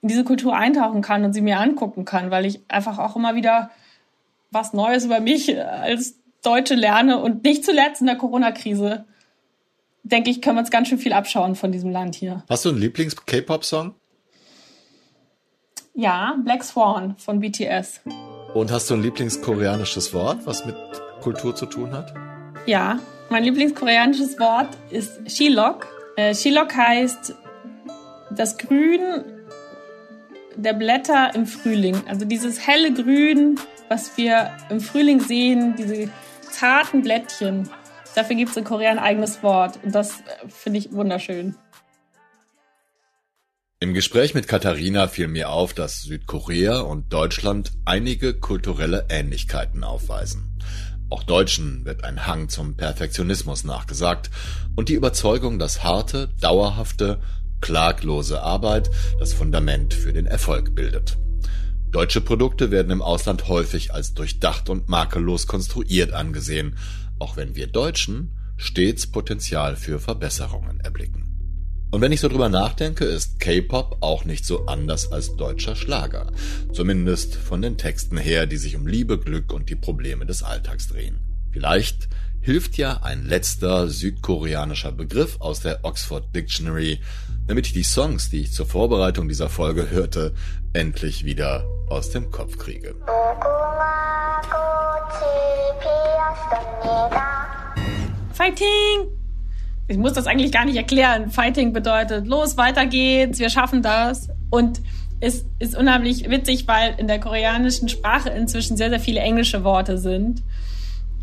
in 0.00 0.08
diese 0.08 0.24
Kultur 0.24 0.56
eintauchen 0.56 1.02
kann 1.02 1.24
und 1.24 1.32
sie 1.32 1.40
mir 1.40 1.58
angucken 1.58 2.04
kann, 2.04 2.30
weil 2.30 2.46
ich 2.46 2.60
einfach 2.68 2.98
auch 2.98 3.16
immer 3.16 3.34
wieder 3.34 3.70
was 4.50 4.72
Neues 4.72 5.04
über 5.04 5.20
mich 5.20 5.60
als 5.60 6.14
Deutsche 6.42 6.74
lerne 6.74 7.18
und 7.18 7.44
nicht 7.44 7.64
zuletzt 7.64 8.00
in 8.00 8.06
der 8.06 8.16
Corona-Krise 8.16 9.04
denke 10.06 10.30
ich, 10.30 10.40
können 10.40 10.56
wir 10.56 10.60
uns 10.60 10.70
ganz 10.70 10.88
schön 10.88 10.98
viel 10.98 11.12
abschauen 11.12 11.56
von 11.56 11.72
diesem 11.72 11.90
Land 11.90 12.14
hier. 12.14 12.44
Hast 12.48 12.64
du 12.64 12.68
einen 12.68 12.78
Lieblings-K-Pop-Song? 12.78 13.94
Ja, 15.98 16.36
Black 16.44 16.62
Swan 16.62 17.16
von 17.16 17.40
BTS. 17.40 18.02
Und 18.52 18.70
hast 18.70 18.90
du 18.90 18.94
ein 18.94 19.02
Lieblingskoreanisches 19.02 20.12
Wort, 20.12 20.44
was 20.44 20.66
mit 20.66 20.76
Kultur 21.22 21.56
zu 21.56 21.64
tun 21.64 21.90
hat? 21.92 22.12
Ja, 22.66 22.98
mein 23.30 23.44
Lieblingskoreanisches 23.44 24.38
Wort 24.38 24.68
ist 24.90 25.30
Shilok. 25.30 25.86
Äh, 26.16 26.34
Shilok 26.34 26.76
heißt 26.76 27.34
das 28.30 28.58
Grün 28.58 29.24
der 30.54 30.74
Blätter 30.74 31.34
im 31.34 31.46
Frühling. 31.46 31.96
Also 32.06 32.26
dieses 32.26 32.66
helle 32.66 32.92
Grün, 32.92 33.58
was 33.88 34.18
wir 34.18 34.50
im 34.68 34.80
Frühling 34.80 35.20
sehen, 35.20 35.76
diese 35.78 36.10
zarten 36.42 37.00
Blättchen. 37.00 37.70
Dafür 38.14 38.36
gibt 38.36 38.50
es 38.50 38.56
in 38.58 38.64
Korea 38.64 38.90
ein 38.90 38.98
eigenes 38.98 39.42
Wort. 39.42 39.78
Und 39.82 39.94
das 39.94 40.20
äh, 40.20 40.48
finde 40.48 40.78
ich 40.78 40.92
wunderschön. 40.92 41.54
Im 43.86 43.94
Gespräch 43.94 44.34
mit 44.34 44.48
Katharina 44.48 45.06
fiel 45.06 45.28
mir 45.28 45.48
auf, 45.48 45.72
dass 45.72 46.02
Südkorea 46.02 46.80
und 46.80 47.12
Deutschland 47.12 47.70
einige 47.84 48.34
kulturelle 48.34 49.06
Ähnlichkeiten 49.08 49.84
aufweisen. 49.84 50.58
Auch 51.08 51.22
Deutschen 51.22 51.84
wird 51.84 52.02
ein 52.02 52.26
Hang 52.26 52.48
zum 52.48 52.76
Perfektionismus 52.76 53.62
nachgesagt 53.62 54.28
und 54.74 54.88
die 54.88 54.94
Überzeugung, 54.94 55.60
dass 55.60 55.84
harte, 55.84 56.30
dauerhafte, 56.40 57.20
klaglose 57.60 58.42
Arbeit 58.42 58.90
das 59.20 59.32
Fundament 59.34 59.94
für 59.94 60.12
den 60.12 60.26
Erfolg 60.26 60.74
bildet. 60.74 61.16
Deutsche 61.92 62.20
Produkte 62.20 62.72
werden 62.72 62.90
im 62.90 63.02
Ausland 63.02 63.46
häufig 63.46 63.94
als 63.94 64.14
durchdacht 64.14 64.68
und 64.68 64.88
makellos 64.88 65.46
konstruiert 65.46 66.12
angesehen, 66.12 66.76
auch 67.20 67.36
wenn 67.36 67.54
wir 67.54 67.68
Deutschen 67.68 68.36
stets 68.56 69.06
Potenzial 69.06 69.76
für 69.76 70.00
Verbesserungen 70.00 70.80
erblicken. 70.80 71.25
Und 71.96 72.02
wenn 72.02 72.12
ich 72.12 72.20
so 72.20 72.28
drüber 72.28 72.50
nachdenke, 72.50 73.06
ist 73.06 73.40
K-Pop 73.40 74.02
auch 74.02 74.26
nicht 74.26 74.44
so 74.44 74.66
anders 74.66 75.12
als 75.12 75.34
deutscher 75.36 75.74
Schlager. 75.74 76.30
Zumindest 76.70 77.36
von 77.36 77.62
den 77.62 77.78
Texten 77.78 78.18
her, 78.18 78.44
die 78.44 78.58
sich 78.58 78.76
um 78.76 78.86
Liebe, 78.86 79.18
Glück 79.18 79.50
und 79.50 79.70
die 79.70 79.76
Probleme 79.76 80.26
des 80.26 80.42
Alltags 80.42 80.88
drehen. 80.88 81.20
Vielleicht 81.52 82.10
hilft 82.42 82.76
ja 82.76 83.02
ein 83.02 83.24
letzter 83.24 83.88
südkoreanischer 83.88 84.92
Begriff 84.92 85.40
aus 85.40 85.60
der 85.60 85.86
Oxford 85.86 86.36
Dictionary, 86.36 87.00
damit 87.46 87.68
ich 87.68 87.72
die 87.72 87.82
Songs, 87.82 88.28
die 88.28 88.42
ich 88.42 88.52
zur 88.52 88.66
Vorbereitung 88.66 89.26
dieser 89.26 89.48
Folge 89.48 89.88
hörte, 89.88 90.34
endlich 90.74 91.24
wieder 91.24 91.64
aus 91.88 92.10
dem 92.10 92.30
Kopf 92.30 92.58
kriege. 92.58 92.94
Fighting! 98.34 99.15
Ich 99.88 99.98
muss 99.98 100.12
das 100.12 100.26
eigentlich 100.26 100.52
gar 100.52 100.64
nicht 100.64 100.76
erklären. 100.76 101.30
Fighting 101.30 101.72
bedeutet, 101.72 102.26
los, 102.26 102.56
weiter 102.56 102.86
geht's, 102.86 103.38
wir 103.38 103.50
schaffen 103.50 103.82
das. 103.82 104.28
Und 104.50 104.80
es 105.20 105.46
ist 105.58 105.76
unheimlich 105.76 106.28
witzig, 106.28 106.66
weil 106.66 106.94
in 106.98 107.06
der 107.06 107.20
koreanischen 107.20 107.88
Sprache 107.88 108.30
inzwischen 108.30 108.76
sehr, 108.76 108.90
sehr 108.90 109.00
viele 109.00 109.20
englische 109.20 109.64
Worte 109.64 109.98
sind. 109.98 110.42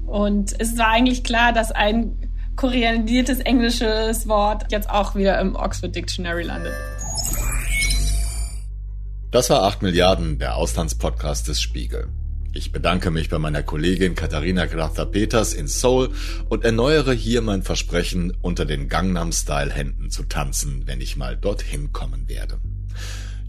Und 0.06 0.54
es 0.60 0.78
war 0.78 0.88
eigentlich 0.88 1.23
klar, 1.23 1.54
dass 1.54 1.71
ein 1.71 2.17
koreanisiertes 2.56 3.39
englisches 3.39 4.28
Wort 4.28 4.71
jetzt 4.71 4.89
auch 4.89 5.15
wieder 5.15 5.39
im 5.39 5.56
Oxford 5.56 5.95
Dictionary 5.95 6.43
landet. 6.43 6.73
Das 9.32 9.49
war 9.49 9.63
8 9.63 9.82
Milliarden, 9.82 10.38
der 10.38 10.56
Auslandspodcast 10.56 11.47
des 11.47 11.62
Spiegel. 11.62 12.10
Ich 12.55 12.71
bedanke 12.71 13.09
mich 13.09 13.29
bei 13.29 13.39
meiner 13.39 13.63
Kollegin 13.63 14.13
Katharina 14.13 14.67
Grafter-Peters 14.67 15.55
in 15.55 15.65
Seoul 15.65 16.11
und 16.49 16.63
erneuere 16.63 17.11
hier 17.11 17.41
mein 17.41 17.63
Versprechen, 17.63 18.32
unter 18.43 18.65
den 18.65 18.89
Gangnam-Style-Händen 18.89 20.11
zu 20.11 20.21
tanzen, 20.21 20.84
wenn 20.86 21.01
ich 21.01 21.17
mal 21.17 21.36
dorthin 21.36 21.91
kommen 21.93 22.30
werde. 22.30 22.59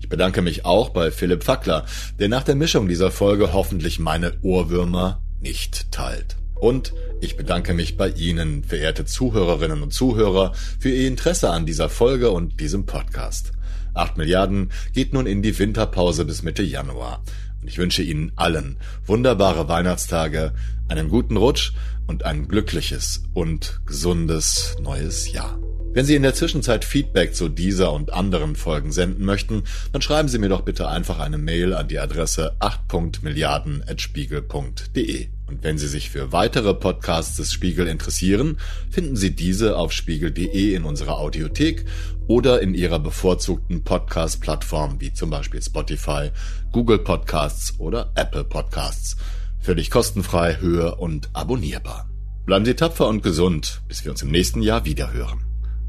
Ich 0.00 0.08
bedanke 0.08 0.40
mich 0.40 0.64
auch 0.64 0.88
bei 0.88 1.10
Philipp 1.10 1.44
Fackler, 1.44 1.84
der 2.18 2.30
nach 2.30 2.44
der 2.44 2.54
Mischung 2.54 2.88
dieser 2.88 3.10
Folge 3.10 3.52
hoffentlich 3.52 3.98
meine 3.98 4.38
Ohrwürmer 4.40 5.22
nicht 5.38 5.92
teilt. 5.92 6.36
Und 6.54 6.94
ich 7.20 7.36
bedanke 7.36 7.74
mich 7.74 7.98
bei 7.98 8.08
Ihnen, 8.08 8.64
verehrte 8.64 9.04
Zuhörerinnen 9.04 9.82
und 9.82 9.92
Zuhörer, 9.92 10.54
für 10.80 10.88
Ihr 10.88 11.08
Interesse 11.08 11.50
an 11.50 11.66
dieser 11.66 11.90
Folge 11.90 12.30
und 12.30 12.58
diesem 12.58 12.86
Podcast. 12.86 13.52
8 13.92 14.16
Milliarden 14.16 14.70
geht 14.94 15.12
nun 15.12 15.26
in 15.26 15.42
die 15.42 15.56
Winterpause 15.58 16.24
bis 16.24 16.42
Mitte 16.42 16.62
Januar. 16.62 17.22
Und 17.64 17.70
ich 17.70 17.78
wünsche 17.78 18.02
Ihnen 18.02 18.30
allen 18.36 18.76
wunderbare 19.06 19.70
Weihnachtstage, 19.70 20.52
einen 20.86 21.08
guten 21.08 21.38
Rutsch 21.38 21.72
und 22.06 22.26
ein 22.26 22.46
glückliches 22.46 23.22
und 23.32 23.80
gesundes 23.86 24.76
neues 24.82 25.32
Jahr. 25.32 25.58
Wenn 25.94 26.04
Sie 26.04 26.14
in 26.14 26.24
der 26.24 26.34
Zwischenzeit 26.34 26.84
Feedback 26.84 27.34
zu 27.34 27.48
dieser 27.48 27.94
und 27.94 28.12
anderen 28.12 28.54
Folgen 28.54 28.92
senden 28.92 29.24
möchten, 29.24 29.62
dann 29.92 30.02
schreiben 30.02 30.28
Sie 30.28 30.38
mir 30.38 30.50
doch 30.50 30.60
bitte 30.60 30.88
einfach 30.88 31.20
eine 31.20 31.38
Mail 31.38 31.72
an 31.72 31.88
die 31.88 31.98
Adresse 31.98 32.54
8.milliarden.spiegel.de. 32.58 35.28
Und 35.46 35.62
wenn 35.62 35.76
Sie 35.78 35.88
sich 35.88 36.10
für 36.10 36.32
weitere 36.32 36.74
Podcasts 36.74 37.36
des 37.36 37.52
Spiegel 37.52 37.86
interessieren, 37.86 38.58
finden 38.90 39.16
Sie 39.16 39.36
diese 39.36 39.76
auf 39.76 39.92
spiegel.de 39.92 40.74
in 40.74 40.84
unserer 40.84 41.18
Audiothek 41.18 41.84
oder 42.26 42.60
in 42.60 42.74
Ihrer 42.74 42.98
bevorzugten 42.98 43.84
Podcast-Plattform 43.84 45.00
wie 45.00 45.12
zum 45.12 45.30
Beispiel 45.30 45.62
Spotify, 45.62 46.30
Google 46.74 46.98
Podcasts 46.98 47.78
oder 47.78 48.10
Apple 48.16 48.42
Podcasts. 48.42 49.16
Völlig 49.60 49.92
kostenfrei, 49.92 50.56
hör- 50.60 50.98
und 50.98 51.30
abonnierbar. 51.32 52.10
Bleiben 52.46 52.64
Sie 52.64 52.74
tapfer 52.74 53.06
und 53.06 53.22
gesund, 53.22 53.82
bis 53.86 54.04
wir 54.04 54.10
uns 54.10 54.22
im 54.22 54.32
nächsten 54.32 54.60
Jahr 54.60 54.84
wiederhören. 54.84 55.38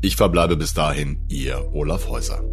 Ich 0.01 0.15
verbleibe 0.15 0.57
bis 0.57 0.75
dahin, 0.75 1.25
Ihr 1.27 1.73
Olaf 1.73 2.07
Häuser. 2.07 2.43